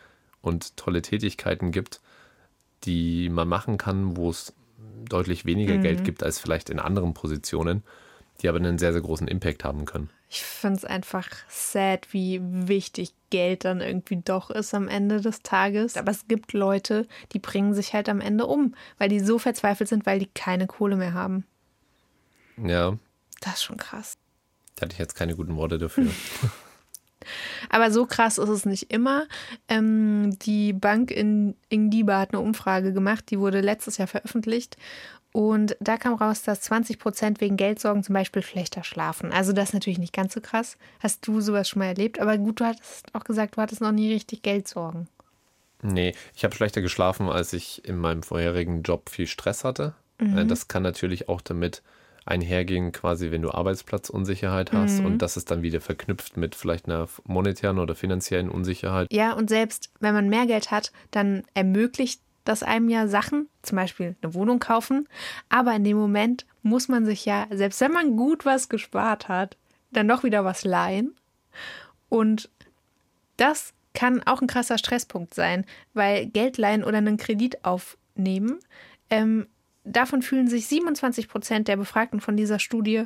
und 0.43 0.77
tolle 0.77 1.01
Tätigkeiten 1.01 1.73
gibt, 1.73 2.01
die 2.85 3.29
man 3.29 3.49
machen 3.49 3.79
kann, 3.79 4.17
wo 4.17 4.29
es 4.29 4.53
deutlich 5.09 5.45
weniger 5.45 5.75
mhm. 5.75 5.83
Geld 5.83 6.05
gibt 6.05 6.23
als 6.23 6.39
vielleicht 6.39 6.69
in 6.71 6.79
anderen 6.79 7.15
Positionen, 7.15 7.83
die 8.41 8.49
aber 8.49 8.59
einen 8.59 8.79
sehr, 8.79 8.93
sehr 8.93 9.03
großen 9.03 9.29
Impact 9.29 9.65
haben 9.65 9.85
können. 9.85 10.11
Ich 10.29 10.43
finde 10.43 10.79
es 10.79 10.85
einfach 10.85 11.29
sad, 11.49 12.13
wie 12.13 12.41
wichtig 12.43 13.13
Geld 13.31 13.65
dann 13.67 13.81
irgendwie 13.81 14.17
doch 14.17 14.51
ist 14.51 14.73
am 14.75 14.89
Ende 14.89 15.21
des 15.21 15.43
Tages. 15.43 15.97
Aber 15.99 16.11
es 16.11 16.27
gibt 16.27 16.55
Leute, 16.55 17.07
die 17.33 17.39
bringen 17.39 17.75
sich 17.75 17.93
halt 17.93 18.09
am 18.09 18.21
Ende 18.21 18.47
um, 18.47 18.75
weil 18.97 19.11
die 19.11 19.21
so 19.21 19.39
verzweifelt 19.39 19.91
sind, 19.91 20.07
weil 20.07 20.19
die 20.19 20.31
keine 20.35 20.67
Kohle 20.67 20.97
mehr 20.97 21.13
haben. 21.13 21.45
Ja. 22.57 22.97
Das 23.41 23.55
ist 23.55 23.65
schon 23.65 23.77
krass. 23.77 24.17
Da 24.75 24.83
hatte 24.83 24.95
ich 24.95 24.99
jetzt 24.99 25.15
keine 25.15 25.37
guten 25.37 25.57
Worte 25.57 25.79
dafür. 25.79 26.07
Aber 27.69 27.91
so 27.91 28.07
krass 28.07 28.39
ist 28.39 28.49
es 28.49 28.67
nicht 28.67 28.93
immer. 28.93 29.27
Ähm, 29.69 30.37
die 30.41 30.73
Bank 30.73 31.11
in 31.11 31.55
Ingdiba 31.69 32.19
hat 32.19 32.33
eine 32.33 32.43
Umfrage 32.43 32.93
gemacht, 32.93 33.31
die 33.31 33.39
wurde 33.39 33.61
letztes 33.61 33.99
Jahr 33.99 34.09
veröffentlicht. 34.09 34.77
Und 35.33 35.77
da 35.81 35.97
kam 35.97 36.15
raus, 36.15 36.43
dass 36.43 36.61
20 36.61 36.99
Prozent 36.99 37.41
wegen 37.41 37.57
Geldsorgen 37.57 38.03
zum 38.03 38.13
Beispiel 38.13 38.43
schlechter 38.43 38.85
schlafen. 38.85 39.33
Also 39.33 39.53
das 39.55 39.71
ist 39.71 39.75
natürlich 39.75 39.99
nicht 39.99 40.13
ganz 40.13 40.35
so 40.35 40.43
krass. 40.43 40.77
Hast 41.01 41.27
du 41.27 41.41
sowas 41.41 41.69
schon 41.69 41.81
mal 41.81 41.87
erlebt? 41.87 42.21
Aber 42.21 42.37
gut, 42.37 42.61
du 42.61 42.67
hattest 42.67 43.07
auch 43.15 43.25
gesagt, 43.25 43.57
du 43.57 43.63
hattest 43.63 43.81
noch 43.81 43.93
nie 43.93 44.13
richtig 44.13 44.43
Geldsorgen. 44.43 45.09
Nee, 45.81 46.15
ich 46.37 46.45
habe 46.45 46.55
schlechter 46.55 46.83
geschlafen, 46.83 47.29
als 47.29 47.55
ich 47.55 47.85
in 47.87 47.97
meinem 47.97 48.23
vorherigen 48.23 48.83
Job 48.83 49.09
viel 49.09 49.27
Stress 49.27 49.65
hatte. 49.65 49.95
Mhm. 50.19 50.47
Das 50.49 50.69
kann 50.69 50.83
natürlich 50.83 51.29
auch 51.29 51.41
damit 51.41 51.83
einhergehen, 52.25 52.93
quasi, 52.93 53.31
wenn 53.31 53.43
du 53.43 53.51
Arbeitsplatzunsicherheit 53.51 54.73
hast 54.73 55.01
mhm. 55.01 55.07
und 55.07 55.19
das 55.19 55.37
ist 55.37 55.51
dann 55.51 55.63
wieder 55.63 55.81
verknüpft 55.81 56.37
mit 56.37 56.55
vielleicht 56.55 56.87
einer 56.87 57.09
monetären 57.25 57.79
oder 57.79 57.95
finanziellen 57.95 58.49
Unsicherheit. 58.49 59.13
Ja, 59.13 59.33
und 59.33 59.49
selbst 59.49 59.91
wenn 60.01 60.15
man 60.15 60.29
mehr 60.29 60.47
Geld 60.47 60.71
hat, 60.71 60.93
dann 61.11 61.43
ermöglicht 61.55 62.21
das 62.45 62.63
einem 62.63 62.89
ja 62.89 63.07
Sachen, 63.07 63.49
zum 63.63 63.77
Beispiel 63.77 64.17
eine 64.21 64.35
Wohnung 64.35 64.59
kaufen, 64.59 65.09
aber 65.49 65.75
in 65.75 65.85
dem 65.85 65.97
Moment 65.97 66.47
muss 66.63 66.89
man 66.89 67.05
sich 67.05 67.25
ja, 67.25 67.47
selbst 67.51 67.81
wenn 67.81 67.93
man 67.93 68.17
gut 68.17 68.45
was 68.45 68.69
gespart 68.69 69.29
hat, 69.29 69.57
dann 69.91 70.09
doch 70.09 70.25
wieder 70.25 70.45
was 70.45 70.65
leihen. 70.65 71.15
Und 72.09 72.51
das 73.37 73.73
kann 73.95 74.23
auch 74.23 74.41
ein 74.41 74.47
krasser 74.47 74.79
Stresspunkt 74.79 75.35
sein, 75.35 75.65
weil 75.95 76.27
Geld 76.27 76.59
leihen 76.59 76.85
oder 76.85 76.99
einen 76.99 77.17
Kredit 77.17 77.65
aufnehmen 77.65 78.59
ähm, 79.11 79.47
Davon 79.85 80.23
fühlen 80.23 80.49
sich 80.49 80.67
27 80.67 81.29
Prozent 81.29 81.69
der 81.69 81.77
Befragten 81.77 82.21
von 82.21 82.37
dieser 82.37 82.59
Studie 82.59 83.05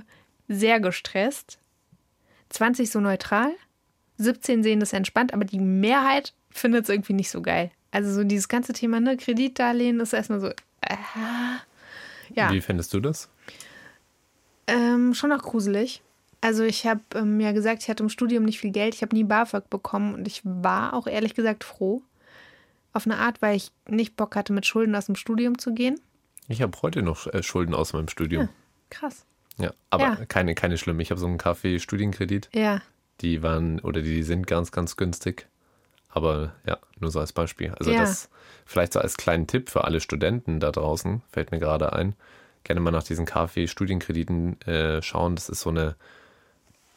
sehr 0.48 0.80
gestresst, 0.80 1.58
20 2.50 2.90
so 2.90 3.00
neutral, 3.00 3.50
17 4.18 4.62
sehen 4.62 4.80
das 4.80 4.92
entspannt, 4.92 5.34
aber 5.34 5.44
die 5.44 5.58
Mehrheit 5.58 6.34
findet 6.50 6.84
es 6.84 6.90
irgendwie 6.90 7.12
nicht 7.12 7.30
so 7.30 7.42
geil. 7.42 7.70
Also 7.90 8.12
so 8.12 8.24
dieses 8.24 8.48
ganze 8.48 8.72
Thema, 8.72 9.00
ne, 9.00 9.16
Kreditdarlehen 9.16 10.00
ist 10.00 10.12
erstmal 10.12 10.40
so, 10.40 10.48
äh, 10.48 10.96
ja. 12.34 12.50
Wie 12.52 12.60
findest 12.60 12.92
du 12.94 13.00
das? 13.00 13.28
Ähm, 14.66 15.14
schon 15.14 15.32
auch 15.32 15.42
gruselig. 15.42 16.02
Also 16.40 16.64
ich 16.64 16.86
habe 16.86 17.00
ähm, 17.14 17.40
ja 17.40 17.52
gesagt, 17.52 17.82
ich 17.82 17.88
hatte 17.88 18.02
im 18.02 18.08
Studium 18.08 18.44
nicht 18.44 18.60
viel 18.60 18.70
Geld, 18.72 18.94
ich 18.94 19.02
habe 19.02 19.14
nie 19.14 19.24
BAföG 19.24 19.70
bekommen 19.70 20.14
und 20.14 20.26
ich 20.26 20.42
war 20.44 20.94
auch 20.94 21.06
ehrlich 21.06 21.34
gesagt 21.34 21.64
froh. 21.64 22.02
Auf 22.92 23.06
eine 23.06 23.18
Art, 23.18 23.42
weil 23.42 23.56
ich 23.56 23.72
nicht 23.88 24.16
Bock 24.16 24.36
hatte, 24.36 24.52
mit 24.52 24.66
Schulden 24.66 24.94
aus 24.94 25.06
dem 25.06 25.16
Studium 25.16 25.58
zu 25.58 25.74
gehen. 25.74 26.00
Ich 26.48 26.62
habe 26.62 26.76
heute 26.82 27.02
noch 27.02 27.26
äh, 27.26 27.42
Schulden 27.42 27.74
aus 27.74 27.92
meinem 27.92 28.08
Studium. 28.08 28.44
Ja, 28.44 28.48
krass. 28.90 29.26
Ja, 29.58 29.72
aber 29.90 30.04
ja. 30.04 30.24
keine, 30.26 30.54
keine 30.54 30.78
schlimm. 30.78 31.00
Ich 31.00 31.10
habe 31.10 31.20
so 31.20 31.26
einen 31.26 31.38
Kaffee-Studienkredit. 31.38 32.50
Ja. 32.54 32.82
Die 33.20 33.42
waren 33.42 33.80
oder 33.80 34.02
die 34.02 34.22
sind 34.22 34.46
ganz, 34.46 34.70
ganz 34.70 34.96
günstig. 34.96 35.48
Aber 36.08 36.52
ja, 36.66 36.78
nur 37.00 37.10
so 37.10 37.20
als 37.20 37.32
Beispiel. 37.32 37.72
Also 37.78 37.90
ja. 37.90 38.00
das 38.00 38.30
vielleicht 38.64 38.92
so 38.92 39.00
als 39.00 39.16
kleinen 39.16 39.46
Tipp 39.46 39.70
für 39.70 39.84
alle 39.84 40.00
Studenten 40.00 40.60
da 40.60 40.70
draußen, 40.70 41.22
fällt 41.30 41.50
mir 41.50 41.58
gerade 41.58 41.92
ein. 41.92 42.14
Gerne 42.64 42.80
mal 42.80 42.90
nach 42.90 43.02
diesen 43.02 43.26
Kaffee-Studienkrediten 43.26 44.60
äh, 44.62 45.02
schauen. 45.02 45.36
Das 45.36 45.48
ist 45.48 45.60
so 45.60 45.70
eine 45.70 45.96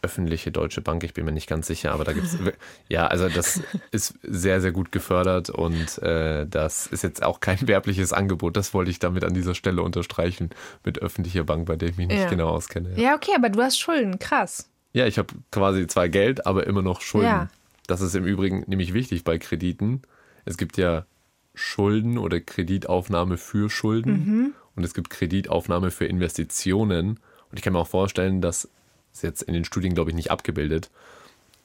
öffentliche 0.02 0.52
deutsche 0.52 0.82
Bank, 0.82 1.04
ich 1.04 1.14
bin 1.14 1.26
mir 1.26 1.32
nicht 1.32 1.48
ganz 1.48 1.68
sicher, 1.68 1.92
aber 1.92 2.04
da 2.04 2.14
gibt 2.14 2.28
es, 2.28 2.38
ja, 2.88 3.08
also 3.08 3.28
das 3.28 3.62
ist 3.92 4.14
sehr, 4.24 4.62
sehr 4.62 4.72
gut 4.72 4.92
gefördert 4.92 5.50
und 5.50 5.98
äh, 6.02 6.46
das 6.48 6.88
ist 6.88 7.04
jetzt 7.04 7.24
auch 7.24 7.40
kein 7.40 7.68
werbliches 7.68 8.14
Angebot, 8.14 8.56
das 8.56 8.74
wollte 8.74 8.92
ich 8.92 9.00
damit 9.00 9.24
an 9.24 9.34
dieser 9.34 9.56
Stelle 9.56 9.82
unterstreichen, 9.82 10.50
mit 10.84 11.00
öffentlicher 11.00 11.44
Bank, 11.44 11.66
bei 11.66 11.76
der 11.76 11.90
ich 11.90 11.98
mich 11.98 12.08
nicht 12.08 12.22
ja. 12.22 12.30
genau 12.30 12.50
auskenne. 12.50 12.94
Ja. 12.96 13.02
ja. 13.02 13.16
okay, 13.16 13.32
aber 13.36 13.50
du 13.50 13.62
hast 13.62 13.80
Schulden, 13.80 14.20
krass. 14.20 14.70
Ja, 14.94 15.06
ich 15.06 15.18
habe 15.18 15.34
quasi 15.52 15.86
zwar 15.88 16.10
Geld, 16.10 16.46
aber 16.46 16.66
immer 16.66 16.82
noch 16.82 17.02
Schulden. 17.02 17.28
Ja. 17.28 17.50
Das 17.88 18.02
ist 18.02 18.16
im 18.16 18.26
Übrigen 18.26 18.64
nämlich 18.68 18.94
wichtig 18.94 19.24
bei 19.24 19.38
Krediten. 19.38 20.02
Es 20.46 20.58
gibt 20.58 20.78
ja 20.78 21.06
Schulden 21.54 22.18
oder 22.18 22.40
Kreditaufnahme 22.40 23.38
für 23.38 23.70
Schulden 23.70 24.12
mhm. 24.12 24.54
und 24.76 24.84
es 24.84 24.94
gibt 24.94 25.10
Kreditaufnahme 25.10 25.92
für 25.92 26.06
Investitionen. 26.06 27.20
Und 27.52 27.58
ich 27.58 27.62
kann 27.62 27.74
mir 27.74 27.80
auch 27.80 27.88
vorstellen, 27.88 28.42
dass 28.42 28.70
ist 29.14 29.24
jetzt 29.24 29.42
in 29.42 29.54
den 29.54 29.66
Studien, 29.66 29.94
glaube 29.94 30.12
ich, 30.12 30.16
nicht 30.16 30.32
abgebildet. 30.32 30.90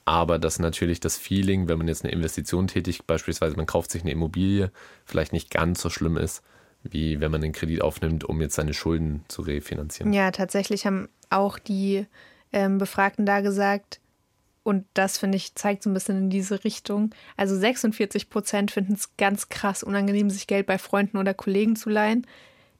Aber 0.05 0.37
dass 0.37 0.59
natürlich 0.59 0.99
das 0.99 1.17
Feeling, 1.17 1.67
wenn 1.67 1.79
man 1.79 1.87
jetzt 1.87 2.03
eine 2.03 2.13
Investition 2.13 2.67
tätigt, 2.67 3.07
beispielsweise 3.07 3.55
man 3.55 3.65
kauft 3.65 3.91
sich 3.91 4.03
eine 4.03 4.11
Immobilie, 4.11 4.71
vielleicht 5.03 5.33
nicht 5.33 5.49
ganz 5.49 5.81
so 5.81 5.89
schlimm 5.89 6.15
ist, 6.15 6.43
wie 6.83 7.19
wenn 7.19 7.31
man 7.31 7.43
einen 7.43 7.53
Kredit 7.53 7.81
aufnimmt, 7.81 8.23
um 8.23 8.39
jetzt 8.39 8.55
seine 8.55 8.75
Schulden 8.75 9.25
zu 9.27 9.41
refinanzieren. 9.41 10.13
Ja, 10.13 10.29
tatsächlich 10.29 10.85
haben 10.85 11.09
auch 11.31 11.57
die 11.57 12.05
ähm, 12.53 12.77
Befragten 12.77 13.25
da 13.25 13.41
gesagt, 13.41 13.99
und 14.61 14.85
das 14.95 15.19
finde 15.19 15.37
ich 15.37 15.53
zeigt 15.53 15.83
so 15.83 15.91
ein 15.91 15.93
bisschen 15.93 16.17
in 16.17 16.29
diese 16.31 16.63
Richtung. 16.63 17.13
Also 17.37 17.55
46 17.55 18.31
Prozent 18.31 18.71
finden 18.71 18.93
es 18.93 19.15
ganz 19.15 19.49
krass 19.49 19.83
unangenehm, 19.83 20.31
sich 20.31 20.47
Geld 20.47 20.65
bei 20.65 20.79
Freunden 20.79 21.17
oder 21.17 21.35
Kollegen 21.35 21.75
zu 21.75 21.89
leihen. 21.89 22.25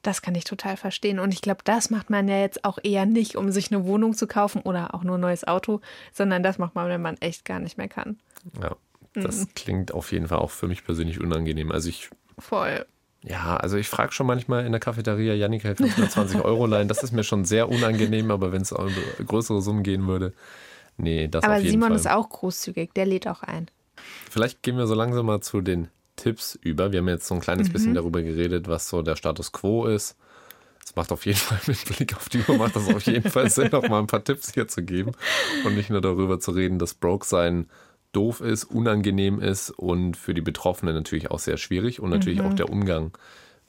Das 0.06 0.22
kann 0.22 0.36
ich 0.36 0.44
total 0.44 0.78
verstehen. 0.78 1.18
Und 1.18 1.34
ich 1.34 1.42
glaube, 1.42 1.62
das 1.64 1.90
macht 1.90 2.12
man 2.12 2.28
ja 2.28 2.38
jetzt 2.38 2.64
auch 2.64 2.78
eher 2.84 3.08
nicht, 3.08 3.36
um 3.36 3.52
sich 3.52 3.72
eine 3.72 3.86
Wohnung 3.86 4.14
zu 4.14 4.28
kaufen 4.28 4.62
oder 4.62 4.94
auch 4.94 5.04
nur 5.04 5.18
ein 5.18 5.22
neues 5.22 5.48
Auto, 5.48 5.82
sondern 6.14 6.44
das 6.44 6.60
macht 6.60 6.76
man, 6.76 6.88
wenn 6.90 7.02
man 7.02 7.18
echt 7.22 7.44
gar 7.44 7.60
nicht 7.60 7.80
mehr 7.80 7.88
kann. 7.88 8.20
Ja, 8.62 8.76
das 9.16 9.40
mhm. 9.40 9.54
klingt 9.56 9.94
auf 9.96 10.12
jeden 10.12 10.28
Fall 10.28 10.38
auch 10.38 10.52
für 10.52 10.68
mich 10.68 10.86
persönlich 10.86 11.20
unangenehm. 11.20 11.72
Also 11.72 11.90
ich. 11.90 12.12
Voll. 12.38 12.86
Ja, 13.24 13.58
also 13.58 13.78
ich 13.78 13.90
frage 13.90 14.12
schon 14.12 14.28
manchmal 14.28 14.68
in 14.68 14.72
der 14.74 14.80
Cafeteria, 14.80 15.34
Janika, 15.34 15.74
520 15.74 16.42
Euro 16.46 16.68
leihen. 16.68 16.88
Das 16.88 17.02
ist 17.02 17.12
mir 17.12 17.24
schon 17.24 17.44
sehr 17.44 17.68
unangenehm, 17.70 18.30
aber 18.30 18.52
wenn 18.52 18.62
es 18.62 18.72
um 18.72 18.94
größere 19.26 19.64
Summen 19.64 19.82
gehen 19.82 20.06
würde, 20.06 20.34
nee, 20.98 21.28
das 21.28 21.44
Aber 21.44 21.56
auf 21.56 21.62
jeden 21.62 21.72
Simon 21.72 21.90
Fall. 21.90 21.98
ist 21.98 22.10
auch 22.12 22.30
großzügig, 22.30 22.94
der 22.94 23.08
lädt 23.08 23.28
auch 23.28 23.42
ein. 23.42 23.72
Vielleicht 24.30 24.62
gehen 24.62 24.78
wir 24.78 24.86
so 24.86 24.94
langsam 24.94 25.26
mal 25.26 25.42
zu 25.42 25.62
den 25.62 25.88
Tipps 26.16 26.58
über. 26.62 26.92
Wir 26.92 27.00
haben 27.00 27.10
jetzt 27.10 27.28
so 27.28 27.36
ein 27.36 27.42
kleines 27.42 27.70
mhm. 27.70 27.74
bisschen 27.74 27.94
darüber 27.94 28.22
geredet, 28.22 28.68
was 28.68 28.90
so 28.90 29.02
der 29.02 29.16
Status 29.16 29.52
quo 29.52 29.86
ist. 29.86 30.16
Es 30.86 30.96
macht 30.96 31.12
auf 31.12 31.26
jeden 31.26 31.38
Fall 31.40 31.60
mit 31.68 31.86
Blick 31.86 32.16
auf 32.16 32.30
die 32.30 32.44
Uhr, 32.48 32.58
macht 32.58 32.76
das 32.76 32.88
auf 32.88 33.04
jeden 33.04 33.30
Fall 33.30 33.50
Sinn, 33.50 33.70
noch 33.72 33.88
mal 33.88 34.00
ein 34.00 34.08
paar 34.08 34.24
Tipps 34.24 34.54
hier 34.54 34.68
zu 34.68 34.84
geben 34.84 35.12
und 35.66 35.76
nicht 35.76 35.90
nur 35.90 36.02
darüber 36.02 36.40
zu 36.40 36.52
reden, 36.52 36.80
dass 36.80 36.94
Broke 36.94 37.26
sein 37.26 37.68
doof 38.12 38.40
ist, 38.40 38.64
unangenehm 38.64 39.40
ist 39.42 39.72
und 39.72 40.16
für 40.16 40.34
die 40.34 40.42
Betroffenen 40.42 40.96
natürlich 40.96 41.32
auch 41.32 41.40
sehr 41.40 41.58
schwierig 41.58 42.00
und 42.00 42.10
natürlich 42.12 42.40
mhm. 42.40 42.46
auch 42.46 42.54
der 42.54 42.70
Umgang 42.70 43.12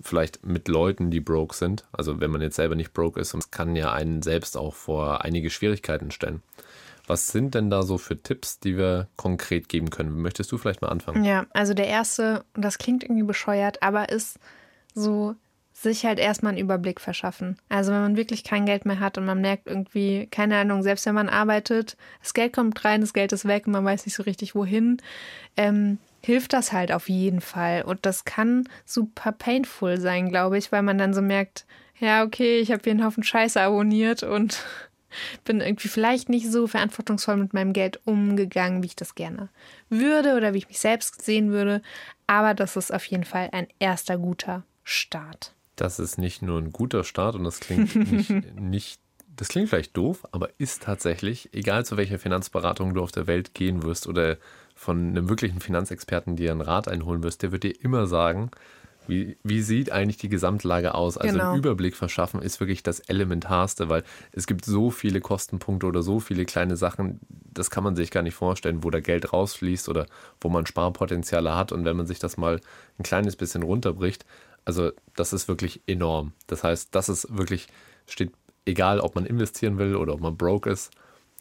vielleicht 0.00 0.44
mit 0.44 0.68
Leuten, 0.68 1.10
die 1.10 1.20
broke 1.20 1.54
sind. 1.54 1.84
Also 1.92 2.20
wenn 2.20 2.30
man 2.30 2.42
jetzt 2.42 2.56
selber 2.56 2.74
nicht 2.74 2.92
broke 2.92 3.18
ist, 3.18 3.34
das 3.34 3.50
kann 3.50 3.76
ja 3.76 3.92
einen 3.92 4.22
selbst 4.22 4.56
auch 4.56 4.74
vor 4.74 5.24
einige 5.24 5.50
Schwierigkeiten 5.50 6.10
stellen. 6.10 6.42
Was 7.06 7.28
sind 7.28 7.54
denn 7.54 7.70
da 7.70 7.82
so 7.82 7.98
für 7.98 8.20
Tipps, 8.20 8.58
die 8.58 8.76
wir 8.76 9.08
konkret 9.16 9.68
geben 9.68 9.90
können? 9.90 10.20
Möchtest 10.20 10.50
du 10.52 10.58
vielleicht 10.58 10.82
mal 10.82 10.88
anfangen? 10.88 11.24
Ja, 11.24 11.46
also 11.52 11.74
der 11.74 11.86
erste, 11.86 12.44
und 12.54 12.64
das 12.64 12.78
klingt 12.78 13.04
irgendwie 13.04 13.22
bescheuert, 13.22 13.82
aber 13.82 14.08
ist 14.08 14.38
so 14.94 15.36
sich 15.72 16.06
halt 16.06 16.18
erstmal 16.18 16.52
einen 16.52 16.60
Überblick 16.60 17.00
verschaffen. 17.00 17.58
Also 17.68 17.92
wenn 17.92 18.00
man 18.00 18.16
wirklich 18.16 18.44
kein 18.44 18.64
Geld 18.64 18.86
mehr 18.86 18.98
hat 18.98 19.18
und 19.18 19.26
man 19.26 19.42
merkt 19.42 19.66
irgendwie, 19.66 20.26
keine 20.30 20.56
Ahnung, 20.56 20.82
selbst 20.82 21.04
wenn 21.04 21.14
man 21.14 21.28
arbeitet, 21.28 21.98
das 22.22 22.32
Geld 22.32 22.54
kommt 22.54 22.82
rein, 22.84 23.02
das 23.02 23.12
Geld 23.12 23.32
ist 23.32 23.46
weg 23.46 23.66
und 23.66 23.74
man 23.74 23.84
weiß 23.84 24.06
nicht 24.06 24.14
so 24.14 24.22
richtig 24.22 24.54
wohin, 24.54 24.96
ähm, 25.58 25.98
hilft 26.22 26.54
das 26.54 26.72
halt 26.72 26.92
auf 26.92 27.10
jeden 27.10 27.42
Fall. 27.42 27.82
Und 27.82 28.06
das 28.06 28.24
kann 28.24 28.68
super 28.86 29.32
painful 29.32 30.00
sein, 30.00 30.30
glaube 30.30 30.56
ich, 30.56 30.72
weil 30.72 30.82
man 30.82 30.96
dann 30.96 31.12
so 31.12 31.20
merkt, 31.20 31.66
ja, 32.00 32.24
okay, 32.24 32.58
ich 32.58 32.72
habe 32.72 32.82
hier 32.82 32.92
einen 32.92 33.04
Haufen 33.04 33.22
Scheiße 33.22 33.60
abonniert 33.60 34.22
und 34.22 34.64
bin 35.44 35.60
irgendwie 35.60 35.88
vielleicht 35.88 36.28
nicht 36.28 36.50
so 36.50 36.66
verantwortungsvoll 36.66 37.36
mit 37.36 37.54
meinem 37.54 37.72
Geld 37.72 38.00
umgegangen, 38.04 38.82
wie 38.82 38.86
ich 38.86 38.96
das 38.96 39.14
gerne 39.14 39.48
würde 39.88 40.36
oder 40.36 40.54
wie 40.54 40.58
ich 40.58 40.68
mich 40.68 40.78
selbst 40.78 41.22
sehen 41.22 41.50
würde. 41.50 41.82
Aber 42.26 42.54
das 42.54 42.76
ist 42.76 42.92
auf 42.92 43.04
jeden 43.06 43.24
Fall 43.24 43.48
ein 43.52 43.68
erster 43.78 44.18
guter 44.18 44.64
Start. 44.84 45.54
Das 45.76 45.98
ist 45.98 46.18
nicht 46.18 46.42
nur 46.42 46.58
ein 46.58 46.72
guter 46.72 47.04
Start 47.04 47.34
und 47.34 47.44
das 47.44 47.60
klingt 47.60 47.94
nicht, 47.94 48.30
nicht 48.58 49.00
das 49.36 49.48
klingt 49.48 49.68
vielleicht 49.68 49.96
doof, 49.96 50.26
aber 50.32 50.48
ist 50.58 50.82
tatsächlich, 50.82 51.50
egal 51.52 51.84
zu 51.84 51.96
welcher 51.96 52.18
Finanzberatung 52.18 52.94
du 52.94 53.02
auf 53.02 53.12
der 53.12 53.26
Welt 53.26 53.54
gehen 53.54 53.82
wirst 53.82 54.06
oder 54.06 54.38
von 54.74 55.10
einem 55.10 55.28
wirklichen 55.28 55.60
Finanzexperten 55.60 56.36
dir 56.36 56.52
einen 56.52 56.62
Rat 56.62 56.88
einholen 56.88 57.22
wirst, 57.22 57.42
der 57.42 57.52
wird 57.52 57.62
dir 57.62 57.78
immer 57.82 58.06
sagen, 58.06 58.50
wie, 59.08 59.36
wie 59.42 59.62
sieht 59.62 59.90
eigentlich 59.92 60.16
die 60.18 60.28
Gesamtlage 60.28 60.94
aus? 60.94 61.16
Also 61.18 61.38
Genau. 61.38 61.50
einen 61.50 61.58
Überblick 61.58 61.96
verschaffen 61.96 62.40
ist 62.42 62.60
wirklich 62.60 62.82
das 62.82 63.00
Elementarste, 63.00 63.88
weil 63.88 64.02
es 64.32 64.46
gibt 64.46 64.64
so 64.64 64.90
viele 64.90 65.20
Kostenpunkte 65.20 65.86
oder 65.86 66.02
so 66.02 66.20
viele 66.20 66.44
kleine 66.44 66.76
Sachen, 66.76 67.20
das 67.28 67.70
kann 67.70 67.84
man 67.84 67.96
sich 67.96 68.10
gar 68.10 68.22
nicht 68.22 68.34
vorstellen, 68.34 68.84
wo 68.84 68.90
da 68.90 69.00
Geld 69.00 69.32
rausfließt 69.32 69.88
oder 69.88 70.06
wo 70.40 70.48
man 70.48 70.66
Sparpotenziale 70.66 71.54
hat. 71.56 71.72
Und 71.72 71.84
wenn 71.84 71.96
man 71.96 72.06
sich 72.06 72.18
das 72.18 72.36
mal 72.36 72.60
ein 72.98 73.02
kleines 73.02 73.36
bisschen 73.36 73.62
runterbricht, 73.62 74.24
also 74.64 74.90
das 75.14 75.32
ist 75.32 75.48
wirklich 75.48 75.80
enorm. 75.86 76.32
Das 76.48 76.64
heißt, 76.64 76.94
das 76.94 77.08
ist 77.08 77.36
wirklich, 77.36 77.68
steht 78.06 78.32
egal, 78.64 79.00
ob 79.00 79.14
man 79.14 79.26
investieren 79.26 79.78
will 79.78 79.94
oder 79.96 80.14
ob 80.14 80.20
man 80.20 80.36
broke 80.36 80.68
ist. 80.70 80.90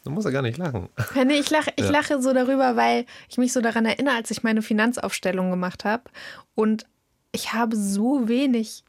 Man 0.04 0.14
muss 0.14 0.24
ja 0.24 0.30
gar 0.30 0.42
nicht 0.42 0.56
lachen. 0.58 0.88
Nee, 1.26 1.40
ich 1.40 1.50
lache, 1.50 1.72
ich 1.74 1.84
Ja. 1.86 1.90
lache 1.90 2.22
so 2.22 2.32
darüber, 2.32 2.76
weil 2.76 3.06
ich 3.28 3.38
mich 3.38 3.52
so 3.52 3.60
daran 3.60 3.84
erinnere, 3.86 4.14
als 4.14 4.30
ich 4.30 4.44
meine 4.44 4.62
Finanzaufstellung 4.62 5.50
gemacht 5.50 5.84
habe. 5.84 6.04
Und 6.54 6.86
ich 7.32 7.52
habe 7.52 7.76
so 7.76 8.28
wenig 8.28 8.84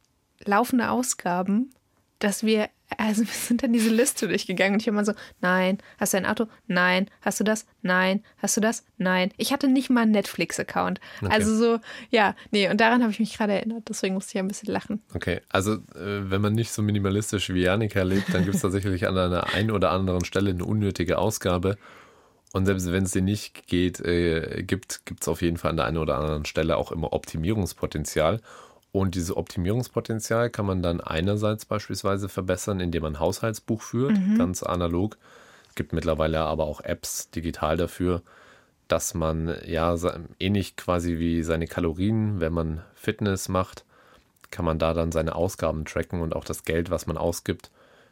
laufende 0.45 0.89
Ausgaben, 0.89 1.71
dass 2.19 2.43
wir, 2.43 2.69
also 2.97 3.21
wir 3.27 3.33
sind 3.33 3.63
dann 3.63 3.73
diese 3.73 3.89
Liste 3.89 4.27
durchgegangen 4.27 4.73
und 4.73 4.81
ich 4.81 4.87
immer 4.87 5.05
so, 5.05 5.13
nein, 5.41 5.77
hast 5.97 6.13
du 6.13 6.17
ein 6.17 6.25
Auto? 6.25 6.47
Nein. 6.67 7.09
Hast 7.21 7.39
du 7.39 7.43
das? 7.43 7.65
Nein. 7.81 8.23
Hast 8.37 8.57
du 8.57 8.61
das? 8.61 8.85
Nein. 8.97 9.31
Ich 9.37 9.53
hatte 9.53 9.67
nicht 9.67 9.89
mal 9.89 10.01
einen 10.01 10.11
Netflix-Account. 10.11 10.99
Also 11.29 11.55
so, 11.55 11.79
ja, 12.09 12.35
nee, 12.51 12.69
und 12.69 12.79
daran 12.79 13.01
habe 13.01 13.11
ich 13.11 13.19
mich 13.19 13.37
gerade 13.37 13.53
erinnert. 13.53 13.89
Deswegen 13.89 14.15
musste 14.15 14.37
ich 14.37 14.39
ein 14.39 14.47
bisschen 14.47 14.71
lachen. 14.71 15.01
Okay, 15.13 15.41
also 15.49 15.73
äh, 15.73 16.29
wenn 16.29 16.41
man 16.41 16.53
nicht 16.53 16.71
so 16.71 16.81
minimalistisch 16.81 17.53
wie 17.53 17.61
Janika 17.61 18.03
lebt, 18.03 18.33
dann 18.33 18.43
gibt 18.43 18.55
es 18.55 18.61
tatsächlich 18.61 19.07
an 19.07 19.17
einer 19.17 19.53
einen 19.53 19.71
oder 19.71 19.91
anderen 19.91 20.25
Stelle 20.25 20.51
eine 20.51 20.65
unnötige 20.65 21.17
Ausgabe. 21.17 21.77
Und 22.53 22.65
selbst 22.65 22.91
wenn 22.91 23.03
es 23.03 23.11
dir 23.11 23.21
nicht 23.21 23.67
geht, 23.67 23.99
äh, 23.99 24.63
gibt, 24.63 25.05
gibt 25.05 25.21
es 25.21 25.27
auf 25.27 25.41
jeden 25.41 25.57
Fall 25.57 25.71
an 25.71 25.77
der 25.77 25.85
einen 25.85 25.97
oder 25.97 26.17
anderen 26.17 26.45
Stelle 26.45 26.77
auch 26.77 26.91
immer 26.91 27.13
Optimierungspotenzial. 27.13 28.41
Und 28.91 29.15
dieses 29.15 29.35
Optimierungspotenzial 29.35 30.49
kann 30.49 30.65
man 30.65 30.81
dann 30.81 31.01
einerseits 31.01 31.65
beispielsweise 31.65 32.29
verbessern, 32.29 32.79
indem 32.79 33.03
man 33.03 33.13
ein 33.13 33.19
Haushaltsbuch 33.19 33.81
führt, 33.81 34.17
ganz 34.37 34.63
analog. 34.63 35.17
Es 35.69 35.75
gibt 35.75 35.93
mittlerweile 35.93 36.39
aber 36.39 36.65
auch 36.65 36.81
Apps 36.81 37.29
digital 37.29 37.77
dafür, 37.77 38.21
dass 38.87 39.13
man 39.13 39.55
ja 39.65 39.95
ähnlich 40.39 40.77
quasi 40.77 41.19
wie 41.19 41.43
seine 41.43 41.67
Kalorien, 41.67 42.39
wenn 42.39 42.53
man 42.53 42.81
Fitness 42.95 43.49
macht, 43.49 43.83
kann 44.49 44.65
man 44.65 44.79
da 44.79 44.93
dann 44.93 45.11
seine 45.11 45.35
Ausgaben 45.35 45.85
tracken 45.85 46.21
und 46.21 46.35
auch 46.35 46.45
das 46.45 46.63
Geld, 46.63 46.89
was 46.89 47.05
man 47.05 47.17
ausgibt, 47.17 47.69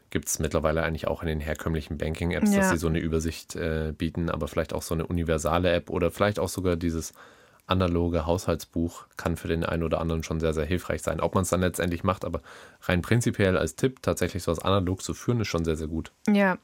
gibt 0.10 0.28
es 0.28 0.39
mittlerweile 0.39 0.84
eigentlich 0.84 1.08
auch 1.08 1.22
in 1.22 1.28
den 1.28 1.39
herkömmlichen 1.39 1.98
Banking-Apps, 1.98 2.52
dass 2.52 2.65
Ja. 2.65 2.70
sie 2.72 2.78
so 2.78 2.88
eine 2.88 3.00
Übersicht 3.00 3.56
äh, 3.56 3.94
bieten, 3.98 4.30
aber 4.30 4.48
vielleicht 4.48 4.74
auch 4.74 4.82
so 4.82 4.94
eine 4.94 5.06
universale 5.06 5.72
App 5.72 5.89
oder 5.89 6.12
vielleicht 6.12 6.39
auch 6.39 6.50
sogar 6.50 6.76
dieses 6.76 7.13
analoge 7.68 8.26
Haushaltsbuch 8.28 9.06
kann 9.18 9.38
für 9.38 9.48
den 9.48 9.63
einen 9.65 9.84
oder 9.84 10.00
anderen 10.00 10.22
schon 10.24 10.39
sehr, 10.39 10.54
sehr 10.54 10.65
hilfreich 10.65 11.02
sein. 11.02 11.20
Ob 11.20 11.34
man 11.34 11.41
es 11.44 11.50
dann 11.50 11.62
letztendlich 11.62 12.04
macht, 12.04 12.24
aber 12.24 12.41
rein 12.84 13.02
prinzipiell 13.02 13.58
als 13.58 13.76
Tipp, 13.76 14.02
tatsächlich 14.04 14.44
so 14.44 14.52
was 14.52 14.60
analog 14.60 15.02
zu 15.02 15.13
führen, 15.15 15.41
ist 15.41 15.48
schon 15.48 15.65
sehr, 15.65 15.76
sehr 15.76 15.88
gut. 15.88 16.12
Ja. 16.30 16.58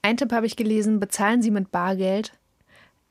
Ein 0.00 0.16
Tipp 0.16 0.32
habe 0.32 0.46
ich 0.46 0.56
gelesen, 0.56 0.98
bezahlen 1.00 1.42
Sie 1.42 1.50
mit 1.50 1.70
Bargeld. 1.70 2.32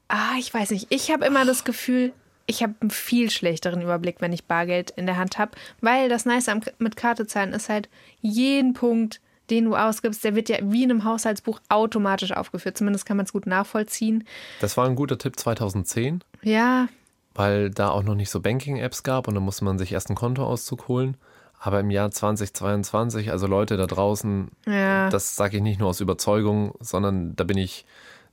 Ah, 0.08 0.34
ich 0.40 0.52
weiß 0.52 0.72
nicht. 0.72 0.88
Ich 0.90 1.12
habe 1.12 1.26
immer 1.26 1.46
das 1.46 1.64
Gefühl, 1.64 2.12
ich 2.48 2.64
habe 2.64 2.74
einen 2.80 2.90
viel 2.90 3.30
schlechteren 3.30 3.82
Überblick, 3.82 4.16
wenn 4.20 4.34
ich 4.34 4.46
Bargeld 4.46 4.90
in 4.92 5.06
der 5.06 5.18
Hand 5.18 5.38
habe, 5.38 5.52
weil 5.82 6.10
das 6.10 6.26
Nice 6.26 6.50
am, 6.50 6.62
mit 6.80 6.96
Karte 6.96 7.28
zahlen 7.28 7.54
ist 7.54 7.70
halt 7.70 7.90
jeden 8.22 8.74
Punkt, 8.74 9.20
den 9.50 9.66
du 9.66 9.76
ausgibst, 9.76 10.24
der 10.24 10.36
wird 10.36 10.50
ja 10.50 10.58
wie 10.62 10.84
in 10.84 10.92
einem 10.92 11.04
Haushaltsbuch 11.04 11.60
automatisch 11.70 12.32
aufgeführt. 12.32 12.78
Zumindest 12.78 13.06
kann 13.06 13.18
man 13.18 13.26
es 13.26 13.34
gut 13.34 13.48
nachvollziehen. 13.48 14.24
Das 14.62 14.78
war 14.78 14.86
ein 14.86 14.96
guter 14.96 15.18
Tipp 15.18 15.40
2010, 15.40 16.24
Ja, 16.42 16.88
weil 17.36 17.70
da 17.70 17.90
auch 17.90 18.04
noch 18.04 18.16
nicht 18.16 18.30
so 18.32 18.40
Banking-Apps 18.40 19.04
gab 19.04 19.28
und 19.28 19.36
da 19.36 19.40
musste 19.40 19.64
man 19.64 19.78
sich 19.78 19.92
erst 19.92 20.10
einen 20.10 20.16
Kontoauszug 20.18 20.88
holen. 20.88 21.18
Aber 21.60 21.80
im 21.80 21.90
Jahr 21.90 22.12
2022, 22.12 23.32
also 23.32 23.48
Leute 23.48 23.78
da 23.78 23.88
draußen, 23.88 24.50
Ja. 24.66 25.10
das 25.10 25.36
sage 25.36 25.58
ich 25.58 25.64
nicht 25.64 25.80
nur 25.80 25.90
aus 25.90 26.00
Überzeugung, 26.02 26.74
sondern 26.80 27.36
da 27.36 27.44
bin 27.44 27.58
ich, 27.58 27.86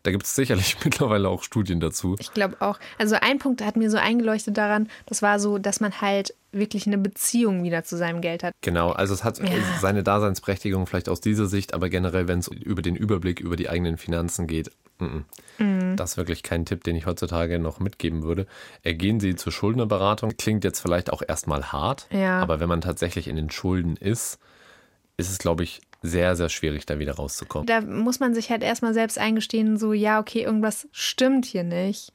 da 0.05 0.11
gibt 0.11 0.25
es 0.25 0.35
sicherlich 0.35 0.77
mittlerweile 0.85 1.29
auch 1.29 1.43
Studien 1.43 1.81
dazu. 1.81 2.15
Ich 2.21 2.33
glaube 2.33 2.57
auch. 2.61 2.79
Also 2.99 3.17
ein 3.21 3.39
Punkt 3.39 3.65
hat 3.65 3.77
mir 3.77 3.91
so 3.91 3.97
eingeleuchtet 3.97 4.57
daran, 4.57 4.89
das 5.07 5.23
war 5.23 5.41
so, 5.41 5.59
dass 5.59 5.81
man 5.81 6.01
halt 6.01 6.35
wirklich 6.53 6.87
eine 6.87 6.99
Beziehung 6.99 7.65
wieder 7.65 7.83
zu 7.85 7.97
seinem 7.97 8.21
Geld 8.21 8.45
hat. 8.45 8.55
Genau, 8.61 8.93
also 8.93 9.13
es 9.13 9.25
hat 9.25 9.41
seine 9.81 10.03
Daseinsberechtigung 10.05 10.87
vielleicht 10.87 11.09
aus 11.09 11.21
dieser 11.21 11.47
Sicht, 11.47 11.75
aber 11.75 11.89
generell, 11.89 12.29
wenn 12.29 12.39
es 12.39 12.49
über 12.49 12.83
den 12.83 12.95
Überblick 12.95 13.41
über 13.41 13.57
die 13.57 13.69
eigenen 13.69 13.97
Finanzen 13.99 14.47
geht, 14.47 14.71
mm, 14.99 15.63
mm. 15.65 15.97
das 15.97 16.13
ist 16.13 16.17
wirklich 16.17 16.43
kein 16.43 16.65
Tipp, 16.67 16.85
den 16.85 16.95
ich 16.97 17.07
heutzutage 17.07 17.59
noch 17.59 17.81
mitgeben 17.81 18.23
würde. 18.23 18.47
Äh, 18.83 18.95
Gehen 18.95 19.19
Sie 19.21 19.35
zur 19.35 19.53
Schuldnerberatung. 19.53 20.37
Klingt 20.37 20.65
jetzt 20.65 20.81
vielleicht 20.81 21.11
auch 21.13 21.23
erstmal 21.27 21.73
hart, 21.73 22.07
Ja. 22.11 22.41
aber 22.41 22.61
wenn 22.61 22.69
man 22.69 22.83
tatsächlich 22.83 23.27
in 23.27 23.37
den 23.37 23.51
Schulden 23.51 23.97
ist, 23.97 24.39
ist 25.17 25.31
es, 25.31 25.39
glaube 25.39 25.65
ich, 25.65 25.81
sehr, 26.05 26.37
sehr 26.37 26.51
schwierig, 26.51 26.85
da 26.87 26.99
wieder 26.99 27.15
rauszukommen. 27.15 27.67
Da 27.67 27.81
muss 27.81 28.21
man 28.21 28.35
sich 28.35 28.51
halt 28.51 28.63
erstmal 28.63 28.93
selbst 28.93 29.19
eingestehen, 29.19 29.79
so, 29.79 29.93
ja, 29.95 30.21
okay, 30.21 30.43
irgendwas 30.43 30.87
stimmt 30.93 31.47
hier 31.47 31.65
nicht. 31.65 32.13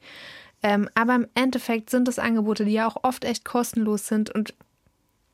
Ähm, 0.62 0.88
aber 0.94 1.14
im 1.16 1.26
Endeffekt 1.34 1.90
sind 1.90 2.06
es 2.06 2.18
Angebote, 2.18 2.64
die 2.64 2.72
ja 2.72 2.86
auch 2.86 3.02
oft 3.02 3.24
echt 3.24 3.44
kostenlos 3.44 4.06
sind 4.06 4.30
und 4.30 4.54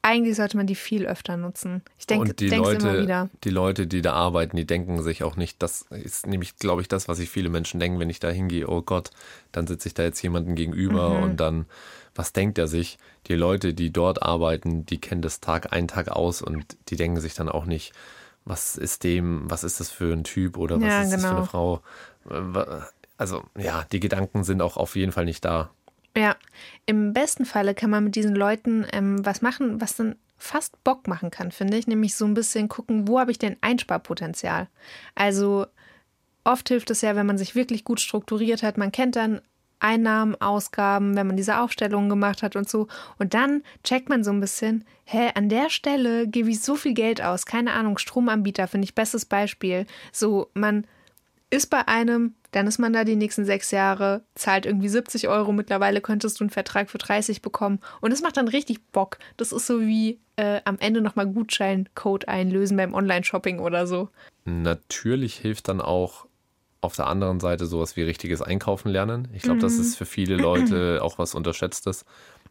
eigentlich 0.02 0.36
sollte 0.36 0.56
man 0.56 0.68
die 0.68 0.76
viel 0.76 1.04
öfter 1.04 1.36
nutzen. 1.36 1.82
Ich 1.98 2.06
denke 2.06 2.32
die 2.32 2.48
denk's 2.48 2.68
immer 2.70 2.92
Leute, 2.92 3.02
wieder. 3.02 3.28
die 3.42 3.50
Leute, 3.50 3.86
die 3.88 4.02
da 4.02 4.12
arbeiten, 4.12 4.56
die 4.56 4.64
denken 4.66 5.02
sich 5.02 5.24
auch 5.24 5.34
nicht, 5.34 5.60
das 5.62 5.82
ist 5.90 6.28
nämlich, 6.28 6.56
glaube 6.56 6.80
ich, 6.80 6.86
das, 6.86 7.08
was 7.08 7.18
sich 7.18 7.28
viele 7.28 7.48
Menschen 7.48 7.80
denken, 7.80 7.98
wenn 7.98 8.08
ich 8.08 8.20
da 8.20 8.30
hingehe, 8.30 8.68
oh 8.68 8.82
Gott, 8.82 9.10
dann 9.50 9.66
sitze 9.66 9.88
ich 9.88 9.94
da 9.94 10.04
jetzt 10.04 10.22
jemanden 10.22 10.54
gegenüber 10.54 11.16
Mhm. 11.16 11.22
und 11.24 11.36
dann, 11.38 11.66
was 12.14 12.32
denkt 12.32 12.56
er 12.56 12.68
sich? 12.68 12.98
Die 13.26 13.34
Leute, 13.34 13.74
die 13.74 13.92
dort 13.92 14.22
arbeiten, 14.22 14.86
die 14.86 14.98
kennen 15.00 15.22
das 15.22 15.40
Tag 15.40 15.72
ein, 15.72 15.88
Tag 15.88 16.08
aus 16.08 16.40
und 16.40 16.76
die 16.88 16.96
denken 16.96 17.20
sich 17.20 17.34
dann 17.34 17.48
auch 17.48 17.64
nicht, 17.66 17.92
was 18.46 18.76
ist 18.76 19.04
dem, 19.04 19.50
was 19.50 19.62
ist 19.64 19.78
das 19.80 19.90
für 19.90 20.12
ein 20.14 20.24
Typ 20.24 20.56
oder 20.56 20.76
was 20.76 20.82
Ja, 20.84 21.02
ist 21.02 21.12
das 21.12 21.22
für 21.22 21.28
genau. 21.28 21.40
eine 21.40 21.46
Frau? 21.46 21.82
Äh, 22.30 22.80
Also, 23.18 23.44
ja, 23.58 23.84
die 23.92 24.00
Gedanken 24.00 24.44
sind 24.44 24.60
auch 24.62 24.76
auf 24.76 24.94
jeden 24.96 25.12
Fall 25.12 25.24
nicht 25.26 25.44
da. 25.44 25.70
Ja, 26.16 26.36
im 26.86 27.12
besten 27.12 27.44
Falle 27.44 27.74
kann 27.74 27.90
man 27.90 28.04
mit 28.04 28.14
diesen 28.14 28.34
Leuten 28.34 28.86
ähm, 28.92 29.24
was 29.24 29.42
machen, 29.42 29.80
was 29.80 29.96
dann 29.96 30.16
fast 30.38 30.82
Bock 30.84 31.08
machen 31.08 31.30
kann, 31.30 31.50
finde 31.50 31.76
ich. 31.76 31.86
Nämlich 31.86 32.14
so 32.14 32.24
ein 32.24 32.34
bisschen 32.34 32.68
gucken, 32.68 33.08
wo 33.08 33.18
habe 33.20 33.30
ich 33.30 33.38
denn 33.38 33.56
Einsparpotenzial? 33.62 34.68
Also 35.14 35.66
oft 36.44 36.68
hilft 36.68 36.90
es 36.90 37.00
ja, 37.00 37.16
wenn 37.16 37.26
man 37.26 37.38
sich 37.38 37.54
wirklich 37.54 37.84
gut 37.84 38.00
strukturiert 38.00 38.62
hat. 38.62 38.76
Man 38.78 38.92
kennt 38.92 39.16
dann 39.16 39.40
Einnahmen, 39.78 40.40
Ausgaben, 40.40 41.16
wenn 41.16 41.26
man 41.26 41.36
diese 41.36 41.60
Aufstellungen 41.60 42.08
gemacht 42.08 42.42
hat 42.42 42.56
und 42.56 42.68
so. 42.68 42.88
Und 43.18 43.34
dann 43.34 43.62
checkt 43.84 44.08
man 44.08 44.24
so 44.24 44.30
ein 44.30 44.40
bisschen, 44.40 44.84
hä, 45.04 45.30
an 45.34 45.48
der 45.48 45.70
Stelle 45.70 46.26
gebe 46.26 46.50
ich 46.50 46.60
so 46.60 46.76
viel 46.76 46.94
Geld 46.94 47.22
aus. 47.22 47.46
Keine 47.46 47.72
Ahnung, 47.72 47.98
Stromanbieter 47.98 48.68
finde 48.68 48.84
ich 48.84 48.94
bestes 48.94 49.24
Beispiel. 49.24 49.86
So, 50.12 50.50
man 50.54 50.86
ist 51.50 51.70
bei 51.70 51.86
einem, 51.86 52.34
dann 52.52 52.66
ist 52.66 52.78
man 52.78 52.92
da 52.92 53.04
die 53.04 53.16
nächsten 53.16 53.44
sechs 53.44 53.70
Jahre, 53.70 54.22
zahlt 54.34 54.66
irgendwie 54.66 54.88
70 54.88 55.28
Euro. 55.28 55.52
Mittlerweile 55.52 56.00
könntest 56.00 56.40
du 56.40 56.44
einen 56.44 56.50
Vertrag 56.50 56.90
für 56.90 56.98
30 56.98 57.42
bekommen. 57.42 57.80
Und 58.00 58.12
es 58.12 58.22
macht 58.22 58.36
dann 58.36 58.48
richtig 58.48 58.84
Bock. 58.92 59.18
Das 59.36 59.52
ist 59.52 59.66
so 59.66 59.80
wie 59.80 60.18
äh, 60.36 60.60
am 60.64 60.78
Ende 60.80 61.00
nochmal 61.00 61.26
Gutscheincode 61.26 62.28
einlösen 62.28 62.76
beim 62.76 62.94
Online-Shopping 62.94 63.60
oder 63.60 63.86
so. 63.86 64.08
Natürlich 64.44 65.36
hilft 65.36 65.68
dann 65.68 65.80
auch 65.80 66.26
auf 66.86 66.96
der 66.96 67.08
anderen 67.08 67.40
Seite 67.40 67.66
sowas 67.66 67.96
wie 67.96 68.02
richtiges 68.02 68.40
Einkaufen 68.40 68.88
lernen. 68.88 69.28
Ich 69.34 69.42
glaube, 69.42 69.60
das 69.60 69.74
ist 69.74 69.96
für 69.96 70.06
viele 70.06 70.36
Leute 70.36 71.00
auch 71.02 71.18
was 71.18 71.34
Unterschätztes. 71.34 72.04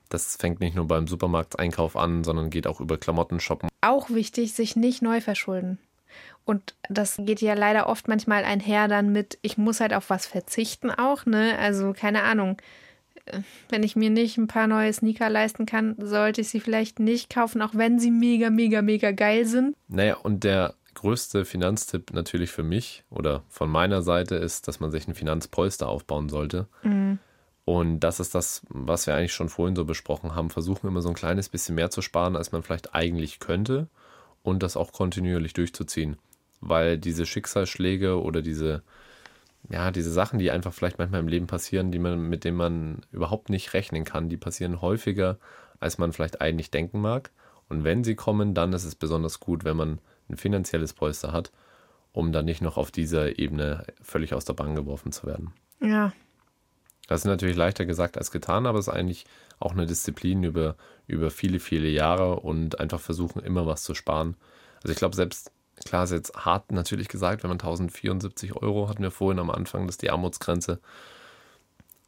Das 0.09 0.35
fängt 0.35 0.59
nicht 0.59 0.75
nur 0.75 0.87
beim 0.87 1.07
Supermarkteinkauf 1.07 1.95
an, 1.95 2.23
sondern 2.23 2.49
geht 2.49 2.67
auch 2.67 2.79
über 2.79 2.97
Klamotten 2.97 3.39
shoppen. 3.39 3.69
Auch 3.81 4.09
wichtig, 4.09 4.53
sich 4.53 4.75
nicht 4.75 5.01
neu 5.01 5.21
verschulden. 5.21 5.79
Und 6.43 6.75
das 6.89 7.17
geht 7.19 7.41
ja 7.41 7.55
leider 7.55 7.87
oft 7.87 8.07
manchmal 8.07 8.43
einher 8.43 8.87
dann 8.87 9.11
mit, 9.11 9.39
ich 9.41 9.57
muss 9.57 9.79
halt 9.79 9.93
auf 9.93 10.09
was 10.11 10.27
verzichten 10.27 10.91
auch, 10.91 11.25
ne? 11.25 11.57
Also 11.57 11.93
keine 11.93 12.21
Ahnung. 12.21 12.57
Äh, 13.25 13.39
Wenn 13.69 13.81
ich 13.81 13.95
mir 13.95 14.11
nicht 14.11 14.37
ein 14.37 14.47
paar 14.47 14.67
neue 14.67 14.93
Sneaker 14.93 15.29
leisten 15.29 15.65
kann, 15.65 15.95
sollte 15.97 16.41
ich 16.41 16.49
sie 16.49 16.59
vielleicht 16.59 16.99
nicht 16.99 17.33
kaufen, 17.33 17.63
auch 17.63 17.73
wenn 17.73 17.99
sie 17.99 18.11
mega, 18.11 18.51
mega, 18.51 18.83
mega 18.83 19.11
geil 19.11 19.45
sind. 19.45 19.75
Naja, 19.87 20.17
und 20.17 20.43
der 20.43 20.75
größte 21.05 21.45
Finanztipp 21.45 22.13
natürlich 22.13 22.49
für 22.49 22.63
mich 22.63 23.03
oder 23.11 23.43
von 23.47 23.69
meiner 23.69 24.01
Seite 24.01 24.37
ist, 24.37 24.67
dass 24.67 24.79
man 24.79 24.89
sich 24.89 25.07
ein 25.07 25.13
Finanzpolster 25.13 25.87
aufbauen 25.87 26.29
sollte. 26.29 26.67
Und 27.63 27.99
das 27.99 28.19
ist 28.19 28.33
das, 28.33 28.63
was 28.69 29.05
wir 29.05 29.13
eigentlich 29.13 29.33
schon 29.33 29.49
vorhin 29.49 29.75
so 29.75 29.85
besprochen 29.85 30.33
haben. 30.33 30.49
Versuchen 30.49 30.87
immer 30.87 31.01
so 31.01 31.09
ein 31.09 31.13
kleines 31.13 31.47
bisschen 31.47 31.75
mehr 31.75 31.91
zu 31.91 32.01
sparen, 32.01 32.35
als 32.35 32.51
man 32.51 32.63
vielleicht 32.63 32.95
eigentlich 32.95 33.39
könnte 33.39 33.87
und 34.41 34.63
das 34.63 34.75
auch 34.75 34.93
kontinuierlich 34.93 35.53
durchzuziehen. 35.53 36.17
Weil 36.59 36.97
diese 36.97 37.27
Schicksalsschläge 37.27 38.19
oder 38.19 38.41
diese, 38.41 38.81
ja, 39.69 39.91
diese 39.91 40.11
Sachen, 40.11 40.39
die 40.39 40.49
einfach 40.49 40.73
vielleicht 40.73 40.97
manchmal 40.97 41.21
im 41.21 41.27
Leben 41.27 41.45
passieren, 41.45 41.91
die 41.91 41.99
man, 41.99 42.29
mit 42.29 42.45
denen 42.45 42.57
man 42.57 43.01
überhaupt 43.11 43.51
nicht 43.51 43.75
rechnen 43.75 44.05
kann, 44.05 44.27
die 44.27 44.37
passieren 44.37 44.81
häufiger, 44.81 45.37
als 45.79 45.99
man 45.99 46.13
vielleicht 46.13 46.41
eigentlich 46.41 46.71
denken 46.71 46.99
mag. 46.99 47.29
Und 47.69 47.83
wenn 47.83 48.03
sie 48.03 48.15
kommen, 48.15 48.55
dann 48.55 48.73
ist 48.73 48.85
es 48.85 48.95
besonders 48.95 49.39
gut, 49.39 49.65
wenn 49.65 49.77
man 49.77 49.99
ein 50.29 50.37
finanzielles 50.37 50.93
Polster 50.93 51.31
hat. 51.31 51.51
um 52.11 52.31
dann 52.31 52.45
nicht 52.45 52.61
noch 52.61 52.77
auf 52.77 52.91
dieser 52.91 53.39
Ebene 53.39 53.85
völlig 54.01 54.33
aus 54.33 54.45
der 54.45 54.53
Bahn 54.53 54.73
geworfen 54.73 55.11
zu 55.11 55.27
werden. 55.27 55.51
Ja. 55.81 56.13
Das 57.07 57.21
ist 57.21 57.25
natürlich 57.25 57.57
leichter 57.57 57.85
gesagt 57.85 58.17
als 58.17 58.31
getan, 58.31 58.65
aber 58.65 58.79
es 58.79 58.87
ist 58.87 58.93
eigentlich 58.93 59.25
auch 59.59 59.73
eine 59.73 59.85
Disziplin 59.85 60.43
über, 60.43 60.75
über 61.07 61.29
viele, 61.29 61.59
viele 61.59 61.89
Jahre 61.89 62.37
und 62.39 62.79
einfach 62.79 63.01
versuchen, 63.01 63.41
immer 63.41 63.67
was 63.67 63.83
zu 63.83 63.93
sparen. 63.93 64.37
Also 64.77 64.93
ich 64.93 64.97
glaube, 64.97 65.15
selbst, 65.15 65.51
klar 65.85 66.05
ist 66.05 66.11
jetzt 66.11 66.45
hart 66.45 66.71
natürlich 66.71 67.09
gesagt, 67.09 67.43
wenn 67.43 67.49
man 67.49 67.59
1074 67.59 68.55
Euro 68.55 68.87
hatten 68.89 69.03
wir 69.03 69.11
vorhin 69.11 69.39
am 69.39 69.49
Anfang, 69.49 69.85
das 69.85 69.95
ist 69.95 70.01
die 70.01 70.09
Armutsgrenze. 70.09 70.79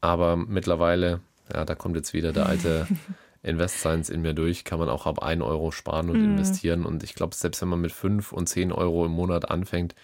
Aber 0.01 0.35
mittlerweile, 0.35 1.19
ja, 1.53 1.65
da 1.65 1.75
kommt 1.75 1.95
jetzt 1.95 2.13
wieder 2.13 2.31
der 2.31 2.45
alte 2.45 2.87
Invest 3.47 3.79
Science 3.79 4.09
in 4.09 4.21
mir 4.21 4.33
durch, 4.33 4.63
kann 4.63 4.79
man 4.79 4.89
auch 4.89 5.05
ab 5.05 5.23
1 5.23 5.41
Euro 5.41 5.71
sparen 5.71 6.09
und 6.09 6.19
mhm. 6.19 6.31
investieren. 6.31 6.85
Und 6.85 7.03
ich 7.03 7.15
glaube, 7.15 7.35
selbst 7.35 7.61
wenn 7.61 7.69
man 7.69 7.81
mit 7.81 7.91
5 7.91 8.31
und 8.31 8.47
10 8.47 8.71
Euro 8.71 9.05
im 9.05 9.11
Monat 9.11 9.49
anfängt, 9.49 9.95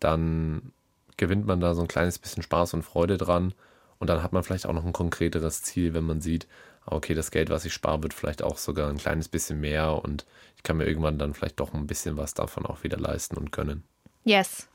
dann 0.00 0.72
gewinnt 1.16 1.46
man 1.46 1.60
da 1.60 1.74
so 1.74 1.82
ein 1.82 1.88
kleines 1.88 2.18
bisschen 2.18 2.42
Spaß 2.42 2.74
und 2.74 2.82
Freude 2.82 3.16
dran. 3.16 3.54
Und 3.98 4.08
dann 4.08 4.22
hat 4.22 4.32
man 4.32 4.42
vielleicht 4.42 4.66
auch 4.66 4.72
noch 4.72 4.84
ein 4.84 4.92
konkreteres 4.92 5.62
Ziel, 5.62 5.94
wenn 5.94 6.04
man 6.04 6.20
sieht, 6.20 6.46
okay, 6.86 7.14
das 7.14 7.30
Geld, 7.30 7.50
was 7.50 7.64
ich 7.64 7.72
spare, 7.72 8.02
wird 8.02 8.14
vielleicht 8.14 8.42
auch 8.42 8.58
sogar 8.58 8.90
ein 8.90 8.98
kleines 8.98 9.28
bisschen 9.28 9.60
mehr 9.60 10.02
und 10.04 10.26
ich 10.56 10.62
kann 10.62 10.76
mir 10.76 10.86
irgendwann 10.86 11.18
dann 11.18 11.34
vielleicht 11.34 11.60
doch 11.60 11.72
ein 11.72 11.86
bisschen 11.86 12.16
was 12.16 12.34
davon 12.34 12.66
auch 12.66 12.82
wieder 12.82 12.98
leisten 12.98 13.36
und 13.36 13.52
können. 13.52 13.84
Yes. 14.24 14.68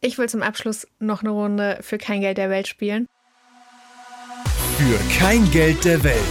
Ich 0.00 0.18
will 0.18 0.28
zum 0.28 0.42
Abschluss 0.42 0.86
noch 0.98 1.22
eine 1.22 1.30
Runde 1.30 1.78
für 1.80 1.98
kein 1.98 2.20
Geld 2.20 2.38
der 2.38 2.50
Welt 2.50 2.68
spielen. 2.68 3.06
Für 4.78 4.98
kein 5.18 5.50
Geld 5.50 5.84
der 5.84 6.04
Welt. 6.04 6.22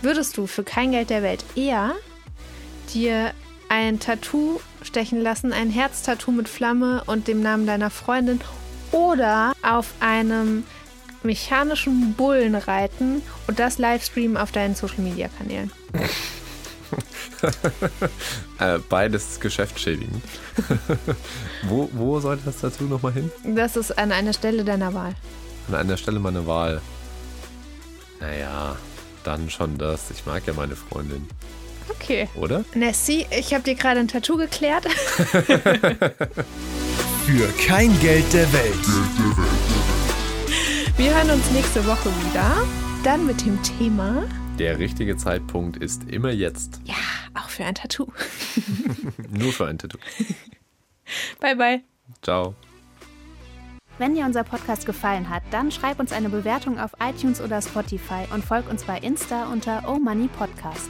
Würdest 0.00 0.38
du 0.38 0.46
für 0.46 0.62
kein 0.62 0.92
Geld 0.92 1.10
der 1.10 1.22
Welt 1.22 1.44
eher 1.54 1.92
dir 2.94 3.34
ein 3.68 4.00
Tattoo 4.00 4.58
stechen 4.80 5.20
lassen, 5.20 5.52
ein 5.52 5.68
Herztattoo 5.68 6.32
mit 6.32 6.48
Flamme 6.48 7.02
und 7.04 7.28
dem 7.28 7.42
Namen 7.42 7.66
deiner 7.66 7.90
Freundin 7.90 8.40
oder 8.90 9.52
auf 9.60 9.92
einem 10.00 10.64
mechanischen 11.22 12.14
Bullen 12.14 12.54
reiten 12.54 13.20
und 13.46 13.58
das 13.58 13.76
Livestreamen 13.76 14.38
auf 14.38 14.50
deinen 14.50 14.74
Social 14.74 15.02
Media 15.02 15.28
Kanälen. 15.36 15.70
äh, 18.60 18.78
beides 18.88 19.40
geschäftsschädigend. 19.40 20.22
wo, 21.64 21.90
wo 21.92 22.18
sollte 22.18 22.44
das 22.46 22.62
dazu 22.62 22.84
nochmal 22.84 23.12
hin? 23.12 23.30
Das 23.44 23.76
ist 23.76 23.98
an 23.98 24.10
einer 24.10 24.32
Stelle 24.32 24.64
deiner 24.64 24.94
Wahl. 24.94 25.14
An 25.70 25.76
einer 25.76 25.96
Stelle 25.96 26.18
meiner 26.18 26.48
Wahl. 26.48 26.80
Naja, 28.18 28.76
dann 29.22 29.48
schon 29.50 29.78
das. 29.78 30.10
Ich 30.10 30.26
mag 30.26 30.44
ja 30.48 30.52
meine 30.52 30.74
Freundin. 30.74 31.28
Okay. 31.88 32.28
Oder? 32.34 32.64
Nessie, 32.74 33.24
ich 33.30 33.54
habe 33.54 33.62
dir 33.62 33.76
gerade 33.76 34.00
ein 34.00 34.08
Tattoo 34.08 34.36
geklärt. 34.36 34.84
Für 37.24 37.48
kein 37.64 37.96
Geld 38.00 38.32
der 38.32 38.52
Welt. 38.52 38.74
Wir 40.96 41.14
hören 41.14 41.30
uns 41.30 41.48
nächste 41.52 41.86
Woche 41.86 42.10
wieder. 42.26 42.66
Dann 43.04 43.24
mit 43.26 43.46
dem 43.46 43.62
Thema. 43.62 44.24
Der 44.58 44.80
richtige 44.80 45.16
Zeitpunkt 45.16 45.76
ist 45.76 46.02
immer 46.10 46.32
jetzt. 46.32 46.80
Ja, 46.84 46.96
auch 47.40 47.48
für 47.48 47.64
ein 47.64 47.76
Tattoo. 47.76 48.08
Nur 49.30 49.52
für 49.52 49.66
ein 49.66 49.78
Tattoo. 49.78 49.98
Bye, 51.38 51.54
bye. 51.54 51.80
Ciao. 52.22 52.56
Wenn 54.00 54.14
dir 54.14 54.24
unser 54.24 54.44
Podcast 54.44 54.86
gefallen 54.86 55.28
hat, 55.28 55.42
dann 55.50 55.70
schreib 55.70 56.00
uns 56.00 56.10
eine 56.10 56.30
Bewertung 56.30 56.80
auf 56.80 56.92
iTunes 57.06 57.38
oder 57.38 57.60
Spotify 57.60 58.24
und 58.32 58.42
folg 58.42 58.66
uns 58.70 58.84
bei 58.84 58.96
Insta 58.96 59.52
unter 59.52 59.82
Oh 59.86 59.98
Money 59.98 60.26
Podcast. 60.28 60.88